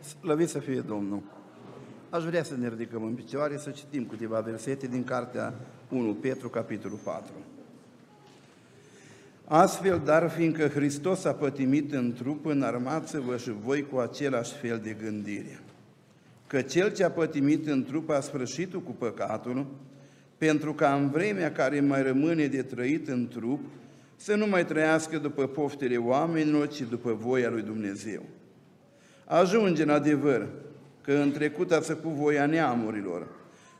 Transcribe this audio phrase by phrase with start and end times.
[0.00, 1.22] Slăvit să fie Domnul!
[2.10, 5.54] Aș vrea să ne ridicăm în picioare să citim câteva versete din cartea
[5.88, 7.32] 1 Petru, capitolul 4.
[9.44, 14.96] Astfel, dar fiindcă Hristos a pătimit în trup, înarmați-vă și voi cu același fel de
[15.02, 15.60] gândire.
[16.46, 19.66] Că cel ce a pătimit în trup a sfârșit cu păcatul,
[20.38, 23.60] pentru ca în vremea care mai rămâne de trăit în trup,
[24.16, 28.22] să nu mai trăiască după poftele oamenilor, ci după voia lui Dumnezeu.
[29.30, 30.48] Ajunge în adevăr
[31.02, 33.26] că în trecut ați făcut voia neamurilor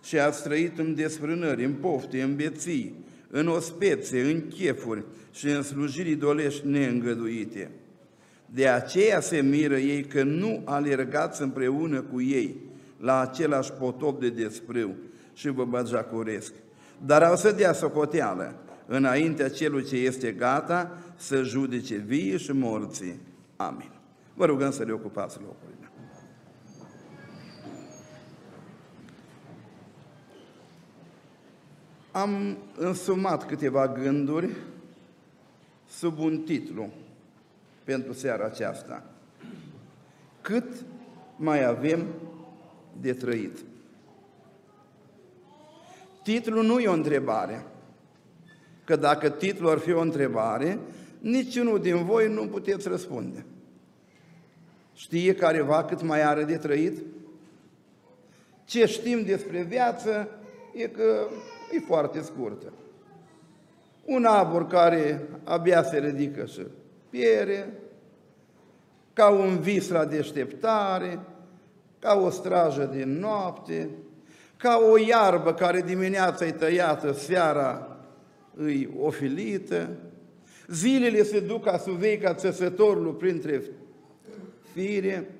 [0.02, 2.94] și ați trăit în desfrânări, în pofte, în beții,
[3.30, 7.70] în ospețe, în chefuri și în slujiri dolești neîngăduite.
[8.46, 12.56] De aceea se miră ei că nu alergați împreună cu ei
[13.00, 14.94] la același potop de desprâu
[15.32, 16.52] și vă băjacoresc.
[17.06, 18.54] Dar au să dea socoteală
[18.86, 23.20] înaintea celui ce este gata să judece vie și morții.
[23.56, 23.99] Amin.
[24.40, 25.90] Vă rugăm să le ocupați locurile.
[32.10, 34.48] Am însumat câteva gânduri
[35.88, 36.88] sub un titlu
[37.84, 39.04] pentru seara aceasta.
[40.40, 40.84] Cât
[41.36, 42.06] mai avem
[43.00, 43.58] de trăit?
[46.22, 47.66] Titlul nu e o întrebare,
[48.84, 50.78] că dacă titlul ar fi o întrebare,
[51.18, 53.44] niciunul din voi nu puteți răspunde.
[55.00, 57.02] Știe careva cât mai are de trăit?
[58.64, 60.28] Ce știm despre viață
[60.74, 61.28] e că
[61.72, 62.72] e foarte scurtă.
[64.04, 66.66] Un abur care abia se ridică și
[67.10, 67.72] piere,
[69.12, 71.20] ca un vis la deșteptare,
[71.98, 73.88] ca o strajă din noapte,
[74.56, 77.96] ca o iarbă care dimineața e tăiată, seara
[78.54, 79.90] îi ofilită,
[80.68, 83.62] zilele se duc ca suvei ca țăsătorul printre
[84.80, 85.30] fire,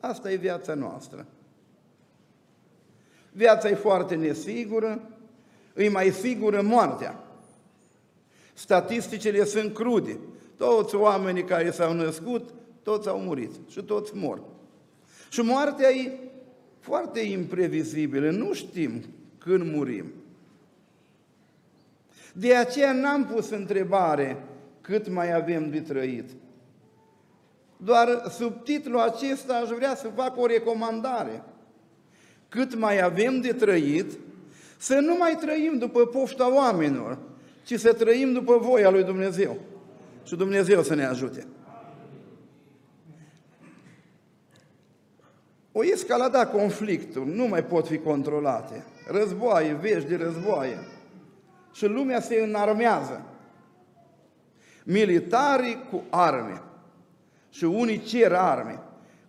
[0.00, 1.26] asta e viața noastră.
[3.32, 5.08] Viața e foarte nesigură,
[5.72, 7.24] îi mai sigură moartea.
[8.54, 10.18] Statisticile sunt crude.
[10.56, 12.50] Toți oamenii care s-au născut,
[12.82, 14.42] toți au murit și toți mor.
[15.30, 16.18] Și moartea e
[16.80, 19.04] foarte imprevizibilă, nu știm
[19.38, 20.12] când murim.
[22.32, 24.44] De aceea n-am pus întrebare
[24.80, 26.30] cât mai avem de trăit.
[27.76, 31.42] Doar sub titlul acesta aș vrea să fac o recomandare.
[32.48, 34.18] Cât mai avem de trăit,
[34.78, 37.18] să nu mai trăim după pofta oamenilor,
[37.64, 39.56] ci să trăim după voia lui Dumnezeu.
[40.24, 41.46] Și Dumnezeu să ne ajute.
[45.72, 48.84] O escalada conflictul, nu mai pot fi controlate.
[49.06, 50.78] Războaie, vești de războaie.
[51.72, 53.22] Și lumea se înarmează.
[54.84, 56.62] Militarii cu arme.
[57.54, 58.80] Și unii cer arme.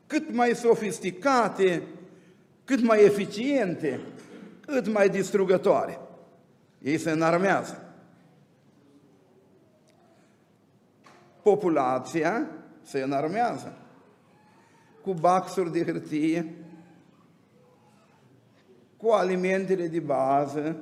[0.07, 1.83] Cât mai sofisticate,
[2.63, 3.99] cât mai eficiente,
[4.65, 5.99] cât mai distrugătoare.
[6.81, 7.93] Ei se înarmează.
[11.41, 12.49] Populația
[12.81, 13.77] se înarmează
[15.01, 16.55] cu baxuri de hârtie,
[18.97, 20.75] cu alimentele de bază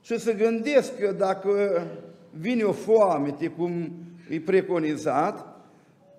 [0.00, 1.82] și să gândesc că dacă
[2.30, 3.90] vine o foamete, cum
[4.28, 5.55] e preconizat,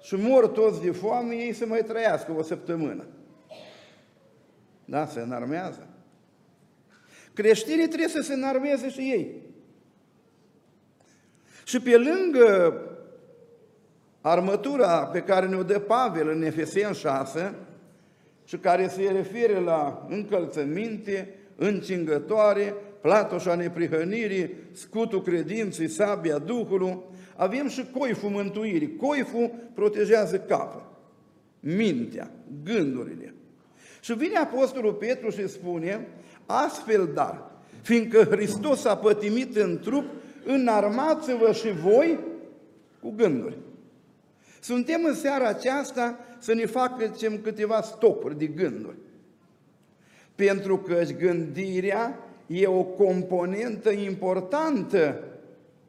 [0.02, 3.06] și mor toți de foame, ei să mai trăiască o săptămână.
[4.86, 5.88] Da, se înarmează.
[7.34, 9.42] Creștinii trebuie să se înarmeze și ei.
[11.64, 12.82] Și pe lângă
[14.22, 17.56] armătura pe care ne-o dă Pavel în Efesien 6
[18.46, 27.00] și care se referă la încălțăminte, încingătoare, platoșa neprihănirii, scutul credinței, sabia Duhului,
[27.38, 28.96] avem și coiful mântuirii.
[28.96, 30.86] Coiful protejează capul,
[31.60, 32.32] mintea,
[32.64, 33.34] gândurile.
[34.02, 36.08] Și vine Apostolul Petru și spune,
[36.46, 40.06] astfel dar, fiindcă Hristos a pătimit în trup,
[40.46, 42.20] înarmați-vă și voi
[43.02, 43.58] cu gânduri.
[44.60, 48.98] Suntem în seara aceasta să ne facem câteva stopuri de gânduri.
[50.36, 55.24] Pentru că gândirea e o componentă importantă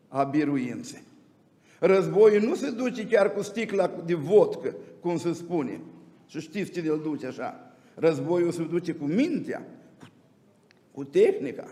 [0.09, 1.07] a biruinței.
[1.79, 5.81] Războiul nu se duce chiar cu sticla de vodcă, cum se spune.
[6.27, 7.73] Și știți ce îl duce așa.
[7.95, 9.67] Războiul se duce cu mintea,
[10.91, 11.65] cu tehnica.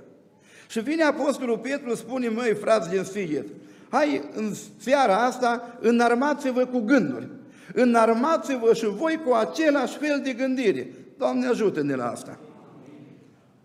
[0.68, 3.46] Și vine Apostolul Petru, spune, măi, frați din Siget,
[3.88, 7.28] hai în seara asta înarmați-vă cu gânduri.
[7.74, 10.92] Înarmați-vă și voi cu același fel de gândire.
[11.18, 12.38] Doamne ajută-ne la asta.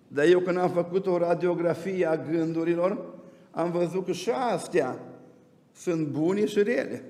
[0.07, 3.05] Dar eu când am făcut o radiografie a gândurilor,
[3.51, 4.99] am văzut că și astea
[5.75, 7.03] sunt bune și rele.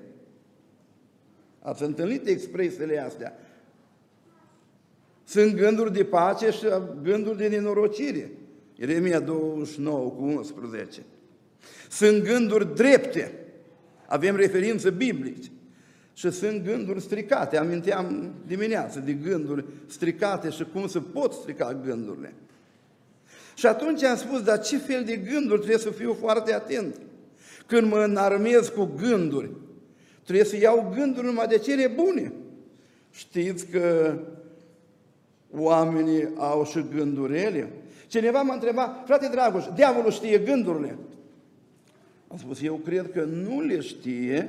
[1.62, 3.38] Ați întâlnit expresiile astea.
[5.24, 6.66] Sunt gânduri de pace și
[7.02, 8.30] gânduri de nenorocire.
[8.74, 11.02] Ieremia 29 cu 11.
[11.90, 13.34] Sunt gânduri drepte.
[14.06, 15.50] Avem referințe biblice.
[16.12, 17.56] Și sunt gânduri stricate.
[17.56, 22.34] Aminteam dimineață de gânduri stricate și cum se pot strica gândurile.
[23.54, 27.00] Și atunci am spus, dar ce fel de gânduri trebuie să fiu foarte atent?
[27.72, 29.50] Când mă înarmez cu gânduri,
[30.22, 32.32] trebuie să iau gânduri numai de cele bune.
[33.10, 34.16] Știți că
[35.50, 37.72] oamenii au și gândurile?
[38.06, 40.96] Cineva m-a întrebat, frate Dragoș, diavolul știe gândurile?
[42.28, 44.48] Am spus, eu cred că nu le știe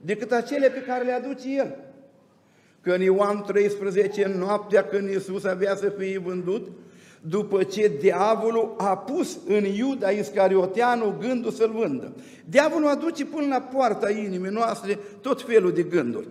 [0.00, 1.76] decât acele pe care le aduce el.
[2.80, 6.68] Că în Ioan 13, noaptea când Iisus avea să fie vândut,
[7.20, 12.12] după ce diavolul a pus în Iuda Iscarioteanu gândul să-l vândă.
[12.44, 16.28] Diavolul aduce până la poarta inimii noastre tot felul de gânduri.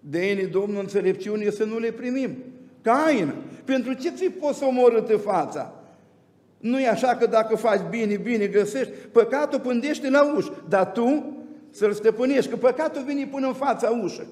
[0.00, 2.36] De ei, Domnul, înțelepciune să nu le primim.
[2.82, 3.34] Cain,
[3.64, 5.74] pentru ce ți-i poți omorâte fața?
[6.58, 8.92] Nu e așa că dacă faci bine, bine găsești.
[9.12, 11.36] Păcatul pândește la ușă, dar tu
[11.70, 14.26] să-l stăpânești, că păcatul vine până în fața ușă.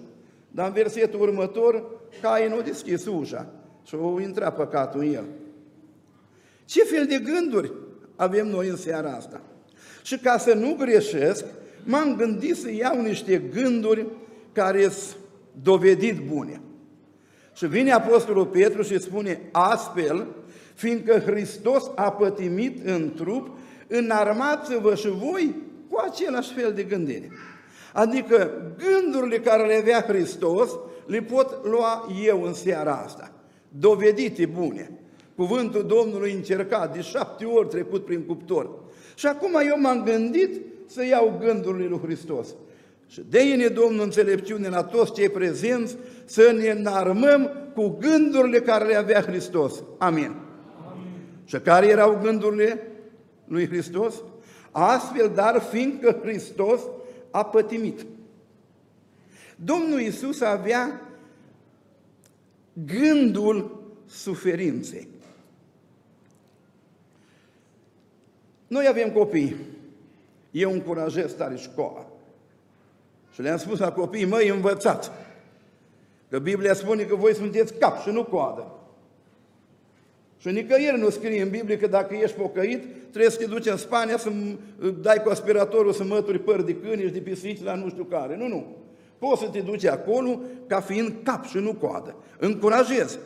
[0.50, 1.84] Dar în versetul următor,
[2.22, 3.46] Cain a deschis ușa
[3.88, 5.24] și a intrat păcatul în el.
[6.64, 7.72] Ce fel de gânduri
[8.16, 9.40] avem noi în seara asta?
[10.02, 11.44] Și ca să nu greșesc,
[11.84, 14.06] m-am gândit să iau niște gânduri
[14.52, 15.16] care sunt
[15.62, 16.60] dovedit bune.
[17.54, 20.26] Și vine Apostolul Petru și spune astfel,
[20.74, 23.56] fiindcă Hristos a pătimit în trup,
[23.86, 25.54] înarmați-vă și voi
[25.90, 27.30] cu același fel de gândire.
[27.92, 30.70] Adică gândurile care le avea Hristos,
[31.06, 33.32] le pot lua eu în seara asta.
[33.68, 34.90] Dovedite bune.
[35.36, 38.70] Cuvântul Domnului încercat, de șapte ori trecut prin cuptor.
[39.14, 42.48] Și acum eu m-am gândit să iau gândurile lui Hristos.
[43.08, 48.94] Și de Domnul înțelepciune la toți cei prezenți să ne înarmăm cu gândurile care le
[48.94, 49.82] avea Hristos.
[49.98, 50.34] Amin.
[50.90, 51.10] Amin.
[51.44, 52.90] Și care erau gândurile
[53.44, 54.14] lui Hristos?
[54.70, 56.80] Astfel, dar fiindcă Hristos
[57.30, 58.06] a pătimit.
[59.56, 61.07] Domnul Isus avea
[62.86, 65.08] gândul suferinței.
[68.66, 69.56] Noi avem copii.
[70.50, 72.06] Eu încurajez tare școala.
[73.32, 75.10] Și le-am spus la copii, măi, învățați.
[76.30, 78.72] Că Biblia spune că voi sunteți cap și nu coadă.
[80.38, 83.76] Și nicăieri nu scrie în Biblie că dacă ești pocăit, trebuie să te duci în
[83.76, 84.32] Spania să
[85.00, 88.36] dai cu aspiratorul să mături păr de câini și de pisici la nu știu care.
[88.36, 88.76] Nu, nu.
[89.18, 92.14] Poți să te duci acolo ca fiind cap și nu coadă.
[92.38, 93.18] Încurajez.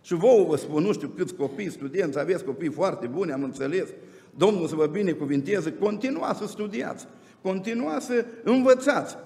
[0.00, 3.88] Și vouă vă spun, nu știu câți copii, studenți, aveți copii foarte buni, am înțeles.
[4.36, 7.06] Domnul să vă binecuvinteze, continuați să studiați,
[7.42, 9.16] continuați să învățați.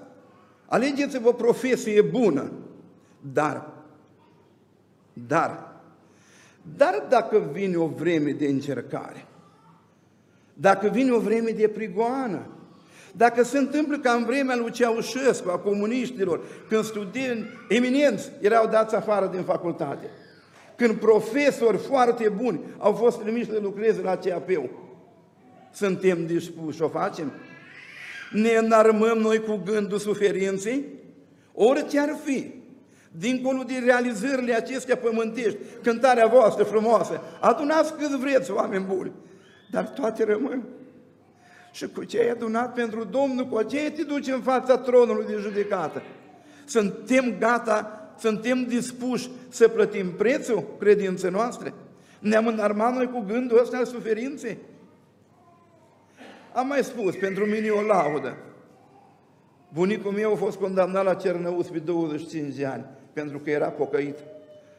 [0.67, 2.53] Alegeți-vă profesie bună,
[3.33, 3.73] dar,
[5.13, 5.81] dar,
[6.77, 9.27] dar dacă vine o vreme de încercare,
[10.55, 12.47] dacă vine o vreme de prigoană,
[13.17, 18.95] dacă se întâmplă ca în vremea lui Ceaușescu, a comuniștilor, când studenți eminenți erau dați
[18.95, 20.11] afară din facultate,
[20.77, 24.71] când profesori foarte buni au fost trimiși să lucreze la CAP-ul,
[25.73, 27.33] suntem dispuși să o facem?
[28.33, 30.85] Ne înarmăm noi cu gândul suferinței?
[31.55, 32.55] Orice ar fi,
[33.11, 39.13] dincolo de realizările acestea pământești, cântarea voastră frumoasă, adunați cât vreți, oameni buni,
[39.71, 40.63] dar toate rămân.
[41.73, 45.37] Și cu ce ai adunat pentru Domnul, cu ce te duci în fața tronului de
[45.41, 46.03] judecată.
[46.65, 51.75] Suntem gata, suntem dispuși să plătim prețul credinței noastre?
[52.19, 54.59] Ne-am înarmat noi cu gândul ăsta al suferinței?
[56.53, 58.37] Am mai spus, pentru mine e o laudă.
[59.73, 64.19] Bunicul meu a fost condamnat la Cernăuț pe 25 de ani, pentru că era pocăit.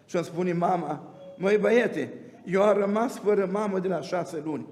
[0.05, 2.13] Și îmi spune mama, măi băiete,
[2.45, 4.67] eu am rămas fără mamă de la șase luni.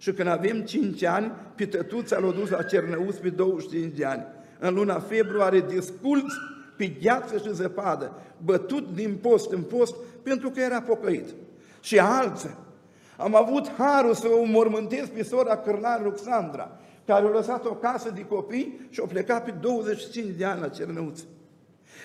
[0.00, 4.24] Și când avem 5 ani, pe tătuța l-a dus la Cernăuț pe 25 de ani.
[4.58, 6.34] În luna februarie disculți
[6.76, 8.12] pe gheață și zăpadă,
[8.44, 11.26] bătut din post în post, pentru că era pocăit.
[11.80, 12.56] Și alții
[13.16, 18.10] am avut harul să o mormântez pe sora Cărnar Ruxandra, care a lăsat o casă
[18.14, 21.26] de copii și a plecat pe 25 de ani la Cernăuți.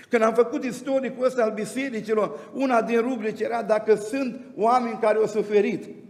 [0.09, 5.17] Când am făcut istoricul ăsta al bisericilor, una din rubrici era dacă sunt oameni care
[5.17, 6.04] au suferit.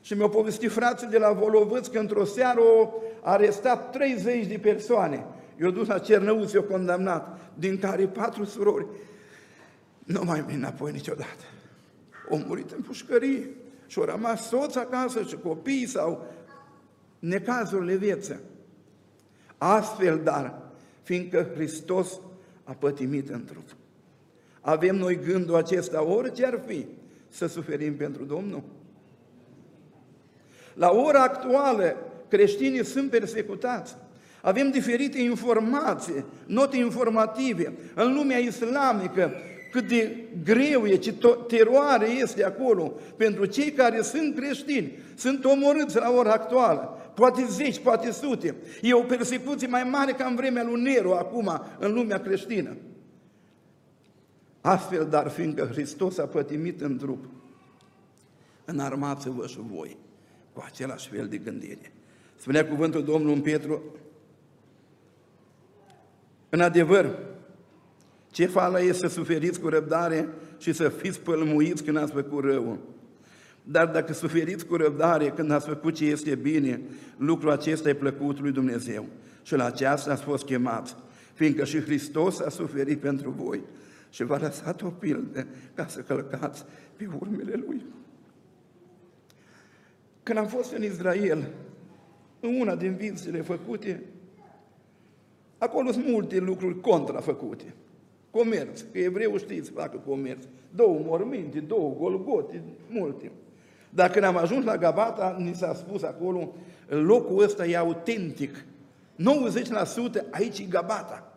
[0.00, 5.24] Și mi-au povestit frații de la Volovăț că într-o seară au arestat 30 de persoane.
[5.60, 8.86] Eu dus la Cernăuți, eu condamnat, din care patru surori
[10.04, 11.44] nu mai vin înapoi niciodată.
[12.30, 13.50] Au murit în pușcărie
[13.86, 16.26] și au rămas soț acasă și copii sau
[17.18, 18.40] necazurile vieții.
[19.58, 20.62] Astfel, dar,
[21.02, 22.20] fiindcă Hristos
[22.64, 23.68] a pătimit în trup.
[24.60, 26.86] Avem noi gândul acesta, orice ar fi,
[27.28, 28.62] să suferim pentru Domnul?
[30.80, 31.96] La ora actuală,
[32.28, 33.96] creștinii sunt persecutați.
[34.42, 37.72] Avem diferite informații, note informative.
[37.94, 39.32] În lumea islamică,
[39.72, 41.14] cât de greu e, ce
[41.46, 47.78] teroare este acolo pentru cei care sunt creștini, sunt omorâți la ora actuală, poate zeci,
[47.78, 48.54] poate sute.
[48.82, 52.76] E o persecuție mai mare ca în vremea lui Nero acum în lumea creștină.
[54.60, 57.24] Astfel, dar fiindcă Hristos a pătimit în trup,
[58.64, 60.08] înarmați-vă și voi
[60.60, 61.92] cu același fel de gândire.
[62.36, 63.82] Spunea cuvântul Domnului în Petru,
[66.48, 67.18] în adevăr,
[68.30, 72.78] ce fală e să suferiți cu răbdare și să fiți pălmuiți când ați făcut rău.
[73.62, 76.80] Dar dacă suferiți cu răbdare când ați făcut ce este bine,
[77.16, 79.06] lucrul acesta e plăcut lui Dumnezeu.
[79.42, 80.96] Și la aceasta ați fost chemați,
[81.34, 83.60] fiindcă și Hristos a suferit pentru voi
[84.10, 86.64] și v-a lăsat o pildă ca să călcați
[86.96, 87.82] pe urmele Lui.
[90.30, 91.48] Când am fost în Israel,
[92.40, 94.02] în una din vizitele făcute,
[95.58, 97.74] acolo sunt multe lucruri contrafăcute.
[98.30, 100.44] Comerț, că evreu știți, facă comerț.
[100.74, 103.30] Două morminte, două golgote, multe.
[103.90, 106.52] Dar când am ajuns la Gabata, ni s-a spus acolo,
[106.88, 108.64] locul ăsta e autentic.
[109.18, 109.24] 90%
[110.30, 111.32] aici e Gabata.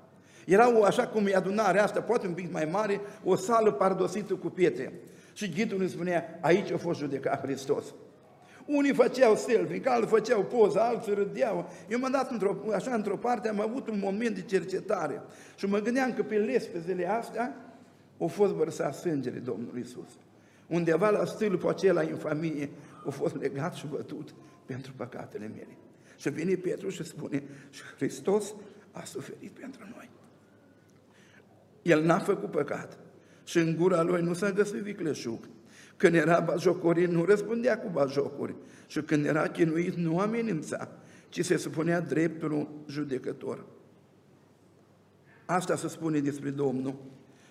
[0.45, 4.33] Era o, așa cum e adunarea asta, poate un pic mai mare, o sală pardosită
[4.33, 4.93] cu pietre.
[5.33, 7.85] Și ghidul îmi spunea, aici a fost judecat Hristos.
[8.65, 11.69] Unii făceau selfie, alții făceau poză, alții râdeau.
[11.89, 15.21] Eu m-am dat într-o, așa într-o parte, am avut un moment de cercetare
[15.55, 17.55] și mă gândeam că pe lespezele astea
[18.19, 20.09] au fost vărsat sângele Domnului Isus.
[20.67, 22.69] Undeva la stâlpul acela în familie
[23.05, 24.33] a fost legat și bătut
[24.65, 25.77] pentru păcatele mele.
[26.17, 28.53] Și vine Petru și spune, și Hristos
[28.91, 30.09] a suferit pentru noi.
[31.81, 32.97] El n-a făcut păcat
[33.43, 35.47] și în gura lui nu s-a găsit vicleșug.
[35.97, 38.55] Când era bajocorit, nu răspundea cu bajocuri.
[38.87, 40.89] Și când era chinuit, nu amenința,
[41.29, 43.65] ci se supunea dreptul judecător.
[45.45, 46.95] Asta se spune despre Domnul.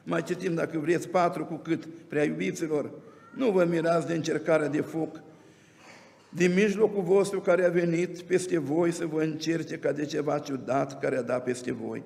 [0.05, 2.91] Mai citim, dacă vreți, patru cu cât, prea iubiților,
[3.35, 5.23] nu vă mirați de încercarea de foc,
[6.35, 11.01] din mijlocul vostru care a venit peste voi să vă încerce ca de ceva ciudat
[11.01, 12.03] care a dat peste voi.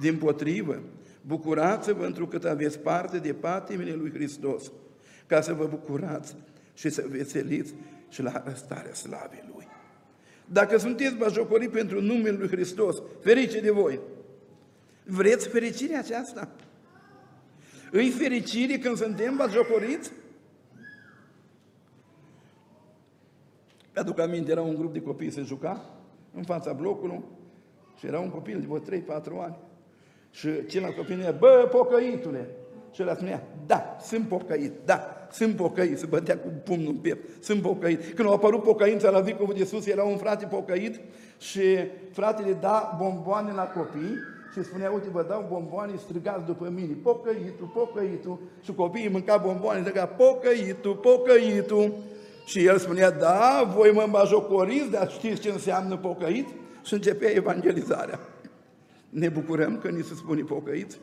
[0.00, 0.80] Din potrivă,
[1.20, 4.72] bucurați-vă întrucât aveți parte de patimile lui Hristos,
[5.26, 6.36] ca să vă bucurați
[6.74, 7.74] și să veseliți
[8.08, 9.66] și la arăstarea slavei Lui.
[10.44, 14.00] Dacă sunteți bajocorii pentru numele Lui Hristos, ferice de voi!
[15.04, 16.48] Vreți fericirea aceasta?
[17.90, 20.12] Îi fericire când suntem bajocoriți?
[23.94, 25.90] Mi-aduc aminte, era un grup de copii se juca
[26.34, 27.24] în fața blocului
[27.98, 29.56] și era un copil de vreo 3-4 ani.
[30.30, 32.48] Și celălalt copil ne bă, pocăitule!
[32.96, 37.44] Și el spunea, da, sunt pocăit, da, sunt pocăit, se bătea cu pumnul în piept,
[37.44, 38.14] sunt pocăit.
[38.14, 41.00] Când a apărut pocăința la Vicovul de Sus, era un frate pocăit
[41.38, 41.62] și
[42.12, 44.16] fratele da bomboane la copii
[44.52, 48.38] și spunea, uite, vă dau bomboane, strigați după mine, pocăitul, pocăitul.
[48.62, 51.92] Și copiii mânca bomboane, striga, pocăitul, pocăitul.
[52.46, 56.48] Și el spunea, da, voi mă bajocoriți, dar știți ce înseamnă pocăit?
[56.84, 58.20] Și începea evangelizarea.
[59.08, 60.98] Ne bucurăm că ni se spune pocăiți.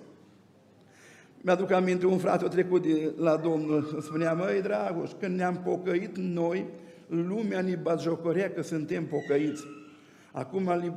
[1.45, 6.17] Mi-aduc aminte, un frate a trecut de la Domnul, spunea, măi, Dragoș, când ne-am pocăit
[6.17, 6.65] noi,
[7.07, 9.63] lumea ne bajocorea că suntem pocăiți.
[10.31, 10.91] Acum ne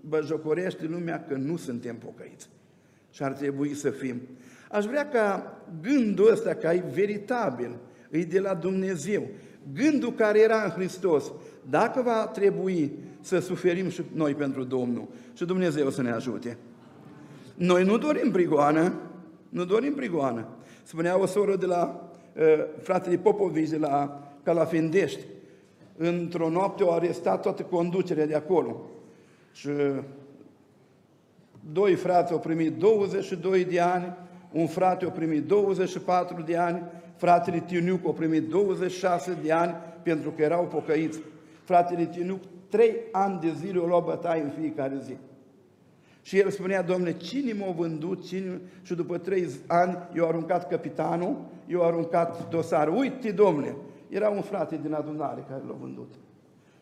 [0.00, 2.48] bajocorește lumea că nu suntem pocăiți.
[3.10, 4.20] Și ar trebui să fim.
[4.70, 7.76] Aș vrea ca gândul ăsta, ca e veritabil,
[8.10, 9.28] e de la Dumnezeu.
[9.74, 11.32] Gândul care era în Hristos,
[11.70, 16.56] dacă va trebui să suferim și noi pentru Domnul și Dumnezeu să ne ajute.
[17.54, 18.92] Noi nu dorim prigoană,
[19.48, 20.46] nu dorim prigoană.
[20.82, 22.44] Spunea o soră de la uh,
[22.82, 25.20] fratele Popovici de la Calafendești.
[25.96, 28.80] Într-o noapte au arestat toată conducerea de acolo.
[29.52, 29.68] Și
[31.72, 34.16] doi frați au primit 22 de ani,
[34.52, 36.82] un frate a primit 24 de ani,
[37.16, 41.20] fratele Tiniuc a primit 26 de ani pentru că erau pocăiți.
[41.64, 45.16] Fratele Tiniuc trei ani de zile o lua bătaie în fiecare zi.
[46.28, 48.26] Și el spunea, domnule, cine m-a vândut?
[48.26, 48.60] Cine?
[48.82, 52.96] Și după trei ani eu aruncat capitanul, eu aruncat dosarul.
[52.96, 53.76] Uite, domnule,
[54.08, 56.14] era un frate din adunare care l-a vândut.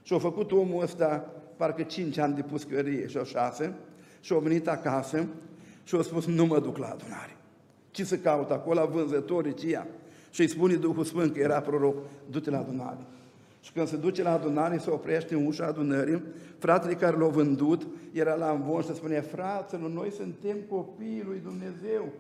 [0.02, 3.74] Și a făcut omul ăsta parcă cinci ani de puscărie și o șase
[4.20, 5.26] și a venit acasă
[5.84, 7.36] și a spus, nu mă duc la adunare.
[7.90, 9.86] Ce să caut acolo, la vânzătorii, ce ia?
[10.30, 11.96] Și îi spune Duhul Sfânt că era proroc,
[12.30, 13.06] du-te la adunare.
[13.66, 16.22] Și când se duce la adunare, se oprește în ușa adunării,
[16.58, 22.12] fratele care l-a vândut era la învon și spune, fraților, noi suntem copiii lui Dumnezeu.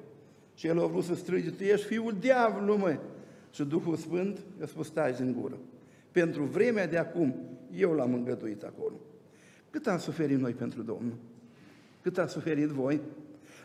[0.54, 2.98] Și el a vrut să strige, tu ești fiul diavolului, măi.
[3.50, 5.56] Și Duhul Sfânt i-a spus, stai din gură.
[6.12, 7.34] Pentru vremea de acum,
[7.76, 8.94] eu l-am îngăduit acolo.
[9.70, 11.16] Cât am suferit noi pentru Domnul?
[12.02, 13.00] Cât a suferit voi?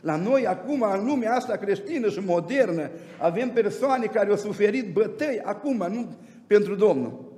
[0.01, 5.41] La noi acum, în lumea asta creștină și modernă, avem persoane care au suferit bătăi
[5.43, 6.15] acum, nu
[6.47, 7.30] pentru Domnul.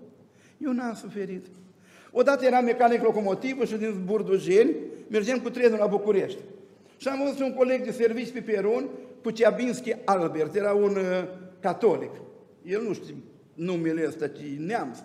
[0.58, 1.46] Eu n-am suferit.
[2.12, 4.76] Odată eram mecanic locomotivă și din Burdujeni
[5.08, 6.40] mergem cu trenul la București.
[6.98, 8.90] Și am văzut un coleg de servici pe peron
[9.24, 11.24] cu Ceabinski Albert, era un uh,
[11.60, 12.12] catolic.
[12.64, 13.16] El nu știu
[13.54, 14.98] numele ăsta, ci neamț.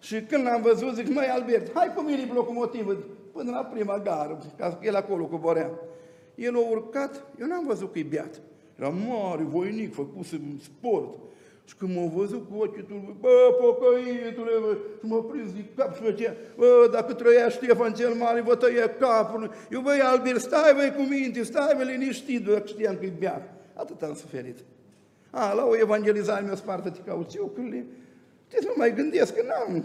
[0.00, 2.96] Și când l-am văzut, zic, măi Albert, hai cu mine pe locomotivă
[3.32, 5.70] până la prima gară, ca el acolo coborea.
[6.34, 8.40] El a urcat, eu n-am văzut că e beat.
[8.78, 11.18] Era mare, voinic, făcuse sport.
[11.64, 15.94] Și când m-a văzut cu ochii tu, bă, pocăitule, bă, și m-a prins din cap
[15.94, 19.50] și făcea, bă, dacă trăia Ștefan cel Mare, vă tăia capul.
[19.70, 23.54] Eu, băi, Albert, stai, băi, cu minte, stai, băi, liniștit, dacă știam că e beat.
[23.74, 24.56] Atât am suferit.
[25.30, 27.86] A, la o evangelizare mi-o spartă ticauțiucurile,
[28.48, 29.84] știți, nu mai gândesc, că n-am.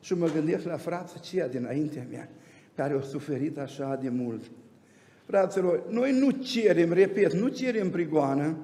[0.00, 2.28] Și mă gândesc la frața aceea dinaintea mea,
[2.74, 4.42] care au suferit așa de mult.
[5.26, 8.56] Fraților, noi nu cerem, repet, nu cerem prigoană,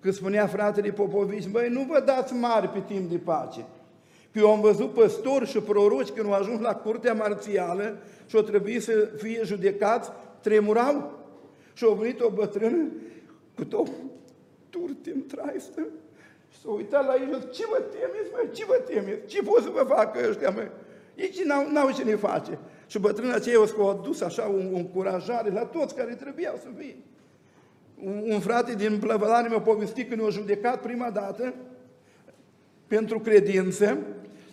[0.00, 3.66] că spunea fratele Popovici, băi, nu vă dați mari pe timp de pace.
[4.32, 8.42] Că eu am văzut păstori și proroci când au ajuns la curtea marțială și au
[8.42, 11.18] trebuit să fie judecați, tremurau.
[11.72, 12.88] Și au venit o bătrână
[13.54, 13.86] cu două
[14.70, 15.86] turte în traistă
[16.48, 19.68] și s-a uitat la el, ce vă temeți, mă, ce vă temeți, ce pot să
[19.68, 20.68] vă facă ăștia, mă?
[21.14, 22.58] Ei n-au, n-au ce ne face.
[22.86, 27.02] Și bătrâna aceea o a dus așa o încurajare la toți care trebuiau să vină.
[28.04, 31.54] Un, un frate din Plăvălani mi-a povestit când a judecat prima dată
[32.86, 33.98] pentru credință,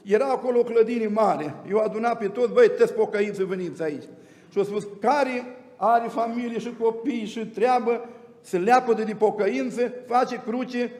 [0.03, 1.55] era acolo o clădire mare.
[1.69, 4.03] Eu adunat pe toți, băi, te pocăiți, veniți aici.
[4.51, 5.43] Și a spus, care
[5.75, 8.09] are familie și copii și treabă,
[8.41, 10.91] se leapă de pocăință, face cruce,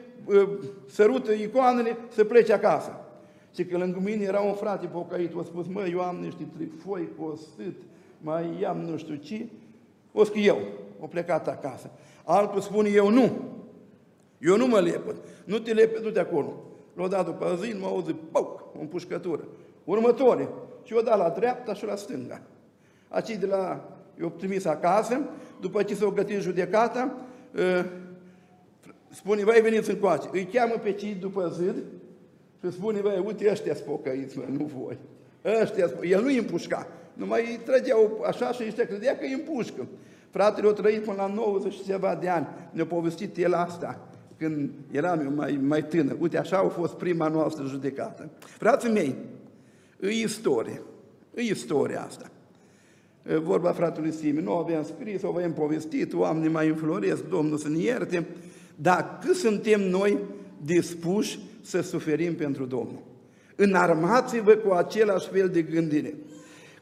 [0.86, 3.00] sărută icoanele, să plece acasă.
[3.54, 7.08] Și că lângă mine era un frate pocăit, o spus, mă, eu am niște trifoi
[7.18, 7.76] costit,
[8.20, 9.46] mai am nu știu ce,
[10.12, 10.58] o că eu,
[11.00, 11.90] o plecat acasă.
[12.28, 13.30] Altul spune, eu nu,
[14.38, 16.52] eu nu mă lepăt, nu te lepăt, du-te acolo.
[16.94, 19.44] L-o dat după zi, mă auzi, pauc, o împușcătură.
[19.84, 20.48] Următoare,
[20.82, 22.42] și o dat la dreapta și la stânga.
[23.08, 23.88] Acei de la,
[24.20, 25.20] eu trimis acasă,
[25.60, 27.16] după ce s-au gătit judecata,
[27.56, 27.84] ă,
[29.10, 30.28] spune, vai veniți încoace.
[30.32, 31.74] Îi cheamă pe cei după zid,
[32.60, 34.98] și spune, băi, uite, ăștia sunt pocăiți, mă, nu voi.
[35.62, 36.88] Ăștia El nu îi împușca.
[37.12, 39.86] Numai îi trăgeau așa și ăștia credea că îi împușcă.
[40.36, 42.46] Fratele a trăit până la 90 și ceva de ani.
[42.70, 46.16] Ne-a povestit el asta când eram eu mai, mai tânăr.
[46.18, 48.28] Uite, așa a fost prima noastră judecată.
[48.38, 49.14] Frații mei,
[50.00, 50.82] e istorie.
[51.34, 52.30] E istoria asta.
[53.42, 57.78] Vorba fratului Simi, nu aveam scris, o avem povestit, oamenii mai înfloresc, Domnul să ne
[57.78, 58.26] ierte,
[58.74, 60.18] dar cât suntem noi
[60.64, 63.02] dispuși să suferim pentru Domnul.
[63.54, 66.14] Înarmați-vă cu același fel de gândire.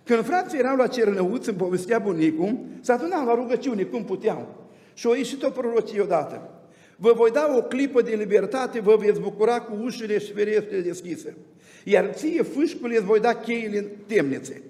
[0.04, 4.68] Când frații erau la Cernăuț, în povestea bunicul, se adunau la rugăciune cum puteau.
[4.94, 6.48] Și au ieșit o prorocie odată.
[6.96, 11.36] Vă voi da o clipă de libertate, vă veți bucura cu ușile și ferestrele deschise.
[11.84, 14.62] Iar ție, fâșcule, îți voi da cheile în temnițe.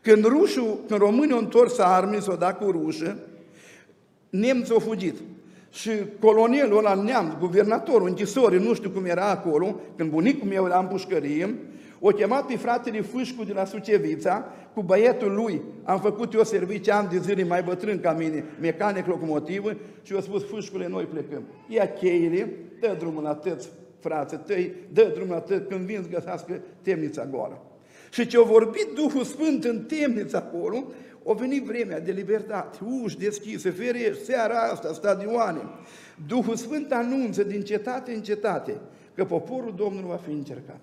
[0.00, 3.18] Când, rușul, când românii au întors armii, s-o dat cu rușă,
[4.30, 5.14] nemții au fugit.
[5.70, 10.78] Și colonelul ăla neamț, guvernatorul, închisorii, nu știu cum era acolo, când bunicul meu era
[10.78, 11.54] în pușcărie,
[12.06, 16.92] o chemat pe fratele Fâșcu de la Sucevița, cu băietul lui, am făcut eu servicii
[16.92, 21.42] ani de zile mai bătrân ca mine, mecanic locomotivă, și eu spus, Fâșcule, noi plecăm.
[21.68, 26.08] Ia cheile, dă drumul la tăți, frață tăi, dă drumul la tăți, când vin să
[26.08, 27.62] găsească temnița goală.
[28.10, 30.84] Și ce-a vorbit Duhul Sfânt în temnița acolo,
[31.28, 35.60] a venit vremea de libertate, uși deschise, ferești, seara asta, stadioane.
[36.26, 38.80] Duhul Sfânt anunță din cetate în cetate
[39.14, 40.80] că poporul Domnului va fi încercat.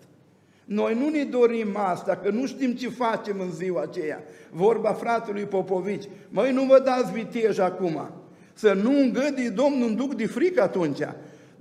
[0.71, 4.23] Noi nu ne dorim asta, că nu știm ce facem în ziua aceea.
[4.51, 8.09] Vorba fratelui Popovici, măi, nu vă dați vitej acum,
[8.53, 10.99] să nu îngădii Domnul un duc de frică atunci,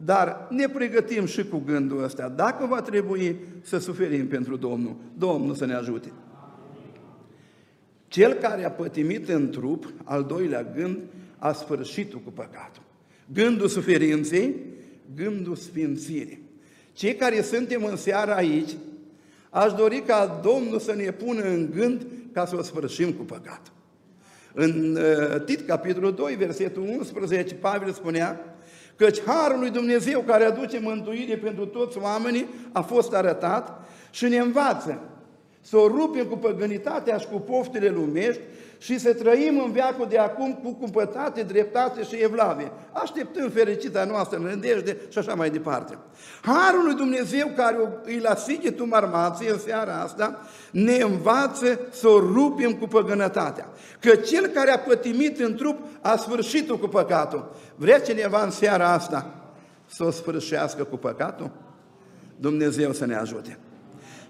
[0.05, 4.97] dar ne pregătim și cu gândul ăsta, dacă va trebui să suferim pentru Domnul.
[5.19, 6.13] Domnul să ne ajute.
[8.09, 10.99] Cel care a pătimit în trup, al doilea gând,
[11.39, 12.83] a sfârșit cu păcatul.
[13.33, 14.55] Gândul suferinței,
[15.15, 16.49] gândul sfințirii.
[16.93, 18.71] Cei care suntem în seara aici,
[19.51, 23.73] aș dori ca Domnul să ne pună în gând ca să o sfârșim cu păcatul.
[24.55, 28.45] În uh, Tit, capitolul 2, versetul 11, Pavel spunea
[28.97, 34.37] căci Harul lui Dumnezeu care aduce mântuire pentru toți oamenii a fost arătat și ne
[34.37, 34.99] învață
[35.61, 38.41] să o rupem cu păgânitatea și cu poftele lumești
[38.81, 44.39] și să trăim în veacul de acum cu cumpătate, dreptate și evlavie, așteptând fericita noastră
[44.39, 45.99] în nădejde și așa mai departe.
[46.43, 48.35] Harul lui Dumnezeu care îi la
[48.77, 53.69] tu marmație în seara asta ne învață să o rupem cu păgânătatea.
[54.01, 57.55] Că cel care a pătimit în trup a sfârșit cu păcatul.
[57.77, 59.35] Vrea cineva în seara asta
[59.87, 61.51] să o sfârșească cu păcatul?
[62.37, 63.59] Dumnezeu să ne ajute.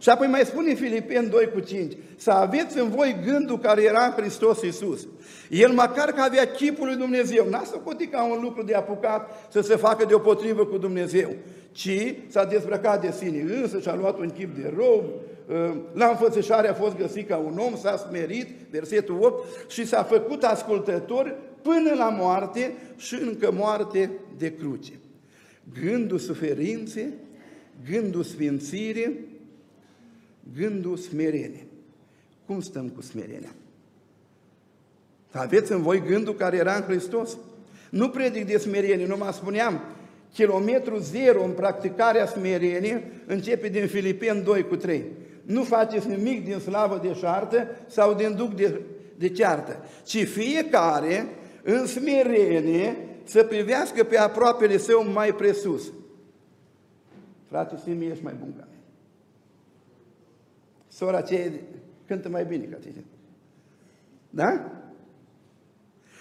[0.01, 4.05] Și apoi mai spune Filipeni 2 cu 5, să aveți în voi gândul care era
[4.05, 5.07] în Hristos Iisus.
[5.51, 9.61] El măcar că avea chipul lui Dumnezeu, n-a socotit ca un lucru de apucat să
[9.61, 11.33] se facă deopotrivă cu Dumnezeu,
[11.73, 15.05] ci s-a dezbrăcat de sine însă și-a luat un chip de rob,
[15.51, 20.03] ă, la înfățișare a fost găsit ca un om, s-a smerit, versetul 8, și s-a
[20.03, 24.93] făcut ascultător până la moarte și încă moarte de cruce.
[25.83, 27.13] Gândul suferințe,
[27.91, 29.13] gândul sfințire,
[30.57, 31.66] gândul smerenie.
[32.46, 33.55] Cum stăm cu smerenia?
[35.31, 37.37] Aveți în voi gândul care era în Hristos?
[37.90, 39.81] Nu predic de smerenie, nu mă spuneam,
[40.33, 45.05] kilometru zero în practicarea smerenie începe din Filipeni 2 cu 3.
[45.42, 48.81] Nu faceți nimic din slavă de șartă sau din duc de,
[49.16, 51.26] de ceartă, ci fiecare
[51.62, 55.92] în smerenie să privească pe aproapele său mai presus.
[57.48, 58.69] Frate, Simi, ești mai bun ca mine.
[61.01, 61.51] Sora aceea
[62.07, 63.05] cântă mai bine ca tine.
[64.31, 64.71] Da?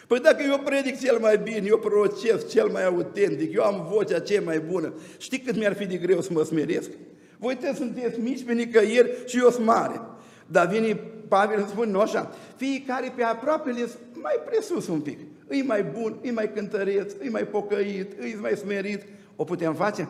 [0.07, 4.19] Păi dacă eu predic cel mai bine, eu prorocesc cel mai autentic, eu am vocea
[4.19, 6.89] cea mai bună, știi cât mi-ar fi de greu să mă smeresc?
[7.37, 10.01] Voi te sunteți mici pe nicăieri și eu sunt mare.
[10.47, 10.95] Dar vine
[11.27, 13.71] Pavel și spune, nu așa, fiecare pe aproape
[14.13, 15.19] mai presus un pic.
[15.47, 19.03] Îi mai bun, îi mai cântăreț, îi mai pocăit, îi mai smerit.
[19.35, 20.07] O putem face?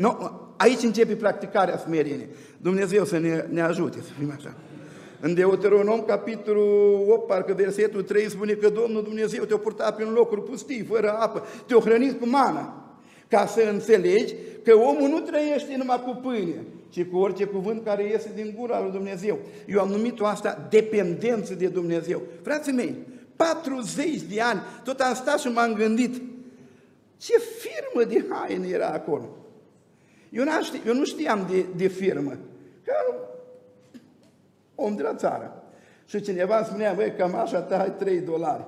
[0.00, 2.28] Nu, aici începe practicarea smerenie.
[2.56, 4.54] Dumnezeu să ne, ne ajute să fim așa.
[5.20, 10.42] În Deuteronom, capitolul 8, parcă versetul 3, spune că Domnul Dumnezeu te-a purtat prin locuri
[10.42, 12.94] pustii, fără apă, te-a hrănit cu mana,
[13.28, 14.34] ca să înțelegi
[14.64, 18.80] că omul nu trăiește numai cu pâine, ci cu orice cuvânt care iese din gura
[18.82, 19.38] lui Dumnezeu.
[19.66, 22.22] Eu am numit-o asta dependență de Dumnezeu.
[22.42, 22.96] Frații mei,
[23.36, 26.22] 40 de ani, tot am stat și m-am gândit,
[27.16, 29.34] ce firmă de haine era acolo?
[30.30, 32.32] Eu, ști, eu nu știam de, de firmă,
[32.84, 32.92] că
[34.74, 35.62] om de la țară.
[36.06, 38.66] Și cineva îmi spunea, băi, cămașa ta ai 3 dolari,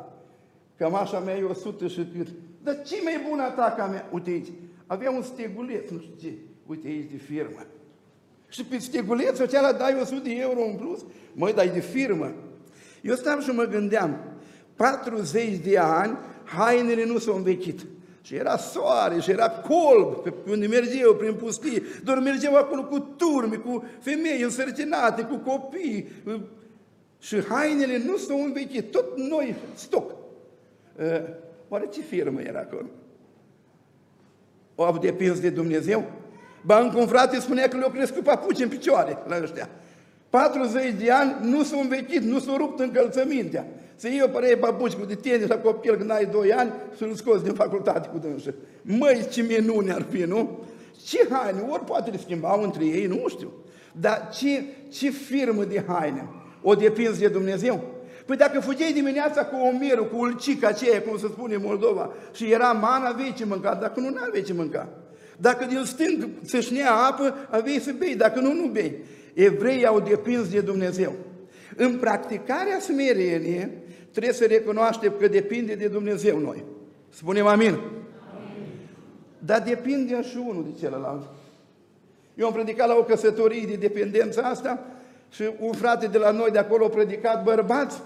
[0.76, 2.28] cămașa mea e 100 și cât.
[2.62, 4.08] Dar ce mai bună ta ca mea?
[4.12, 4.48] Uite aici,
[4.86, 6.34] avea un steguleț, nu știu ce,
[6.66, 7.66] uite aici de firmă.
[8.48, 11.04] Și pe stegulețul acela dai 100 de euro în plus?
[11.32, 12.34] Măi, dai de firmă.
[13.02, 14.18] Eu stăm și mă gândeam,
[14.76, 17.80] 40 de ani, hainele nu s-au învechit.
[18.22, 21.82] Și era soare, și era colb, pe unde mergeau prin pustie.
[22.04, 26.08] Doar mergeau acolo cu turme, cu femei însărcinate, cu copii.
[27.18, 30.14] Și hainele nu s-au învechit, tot noi, stoc.
[31.68, 32.86] Oare ce firmă era acolo?
[34.74, 36.04] O au depins de Dumnezeu?
[36.64, 39.68] Ba, încă un frate spunea că le-au crescut papuci în picioare la ăștia.
[40.30, 43.66] 40 de ani nu s-au învechit, nu s-au rupt încălțămintea.
[44.02, 47.02] Să iei o părere babuci cu de tenis la copil când ai 2 ani și
[47.02, 48.54] îl scoți din facultate cu dânsă.
[48.82, 50.64] Măi, ce minune ar fi, nu?
[51.06, 51.64] Ce haine?
[51.68, 53.52] Ori poate le schimbau între ei, nu știu.
[53.92, 54.62] Dar ce,
[54.92, 56.28] ce firmă de haine?
[56.62, 57.84] O depinzi de Dumnezeu?
[58.26, 62.52] Păi dacă fugeai dimineața cu omerul, cu ulcica aceea, cum se spune în Moldova, și
[62.52, 64.88] era mana, aveai ce mânca, dacă nu, nu aveai ce mânca.
[65.36, 68.98] Dacă din stâng să-și apă, aveai să bei, dacă nu, nu bei.
[69.34, 71.12] Evreii au depins de Dumnezeu.
[71.76, 73.81] În practicarea smerenie,
[74.12, 76.64] trebuie să recunoaștem că depinde de Dumnezeu noi.
[77.08, 77.68] Spunem amin.
[77.68, 77.80] amin.
[79.38, 81.22] Dar depinde și unul de celălalt.
[82.34, 84.86] Eu am predicat la o căsătorie de dependență asta
[85.30, 88.00] și un frate de la noi de acolo a predicat, bărbați,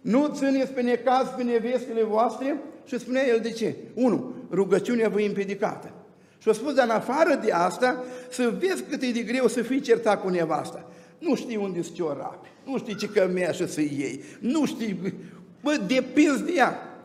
[0.00, 3.74] nu țineți pe necaz pe nevestele voastre și spunea el de ce.
[3.94, 5.90] Unu, rugăciunea vă impedicată.
[6.38, 9.62] Și a spus, dar în afară de asta, să vezi cât e de greu să
[9.62, 10.90] fii certat cu nevasta.
[11.18, 15.14] Nu știi unde sunt ciorapi, nu știi ce cămeașă să iei, nu știi,
[15.62, 16.98] bă, depinzi de ea.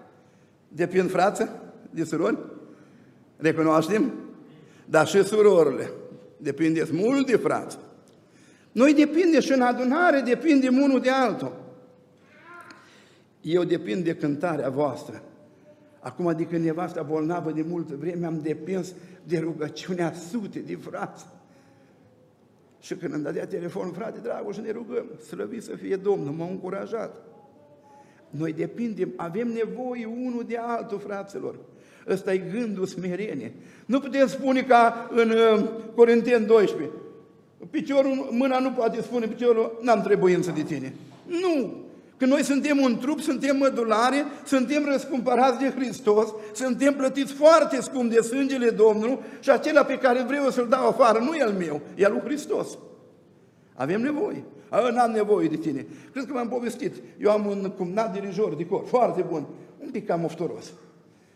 [0.67, 2.37] Depind frață de surori?
[3.37, 4.13] Recunoaștem?
[4.85, 5.91] Dar și surorile.
[6.37, 7.79] Depindeți mult de frață.
[8.71, 11.65] Noi depinde și în adunare, depindem unul de altul.
[13.41, 15.23] Eu depind de cântarea voastră.
[15.99, 18.93] Acum, adică nevasta bolnavă de multă vreme, am depins
[19.23, 21.25] de rugăciunea sute de frați.
[22.79, 26.47] Și când îmi dădea telefon, frate dragul, și ne rugăm, slăvit să fie Domnul, m-a
[26.47, 27.15] încurajat.
[28.29, 31.55] Noi depindem, avem nevoie unul de altul, fraților.
[32.07, 33.53] Ăsta e gândul smerenie.
[33.85, 35.63] Nu putem spune ca în uh,
[35.95, 36.95] Corinteni 12,
[37.69, 40.93] piciorul, mâna nu poate spune piciorul, n-am trebuință de tine.
[41.25, 41.85] Nu!
[42.17, 48.11] Că noi suntem un trup, suntem mădulare, suntem răscumpărați de Hristos, suntem plătiți foarte scump
[48.11, 51.81] de sângele Domnului și acela pe care vreau să-l dau afară, nu e al meu,
[51.95, 52.77] e al lui Hristos.
[53.75, 54.43] Avem nevoie.
[54.69, 55.85] N-am nevoie de tine.
[56.11, 56.95] Cred că m-am povestit.
[57.19, 59.47] Eu am un cumnat dirijor de cor, foarte bun,
[59.83, 60.73] un pic cam oftoros.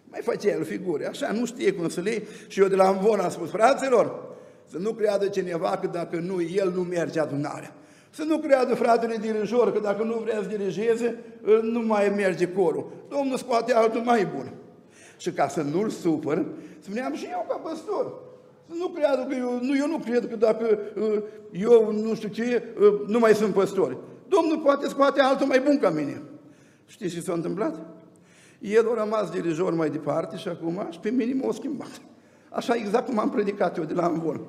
[0.03, 2.27] Mai face el figuri, așa, nu știe cum să le iei.
[2.47, 4.29] Și eu de la Amvon am spus, fraților,
[4.65, 7.75] să nu creadă cineva că dacă nu, el nu merge adunarea.
[8.09, 11.23] Să nu creadă fratele dirijor că dacă nu vrea să dirigeze,
[11.61, 12.91] nu mai merge corul.
[13.09, 14.53] Domnul scoate altul mai bun.
[15.17, 16.45] Și ca să nu-l supăr,
[16.79, 18.13] spuneam și eu ca păstor.
[18.71, 22.29] Să nu creadă că eu nu, eu nu cred că dacă uh, eu nu știu
[22.29, 23.97] ce, uh, nu mai sunt păstori.
[24.27, 26.21] Domnul poate scoate altul mai bun ca mine.
[26.85, 27.85] Știți ce s-a întâmplat?
[28.59, 32.01] El a rămas dirijor mai departe și acum și pe mine m-a schimbat.
[32.49, 34.41] Așa exact cum am predicat eu de la Amvon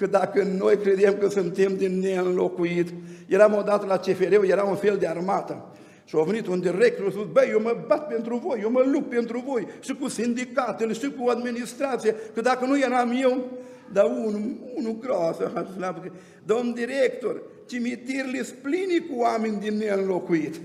[0.00, 2.94] că dacă noi credem că suntem din neînlocuit,
[3.26, 5.64] eram odată la CFR, era un fel de armată.
[6.10, 8.70] Și a venit un director și a spus, băi, eu mă bat pentru voi, eu
[8.70, 13.44] mă lupt pentru voi, și cu sindicatele, și cu administrația, că dacă nu eram eu,
[13.92, 15.68] dar unul, unul groasă,
[16.44, 20.60] domn director, cimitirile spline cu oameni din neînlocuit.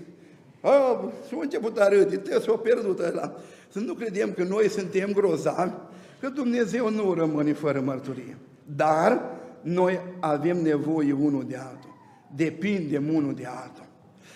[0.61, 3.35] Oh, și a început a râde, te s-a pierdut ăla.
[3.69, 5.73] Să nu credem că noi suntem grozavi,
[6.19, 8.37] că Dumnezeu nu rămâne fără mărturie.
[8.75, 9.21] Dar
[9.61, 11.93] noi avem nevoie unul de altul.
[12.35, 13.85] Depindem unul de altul.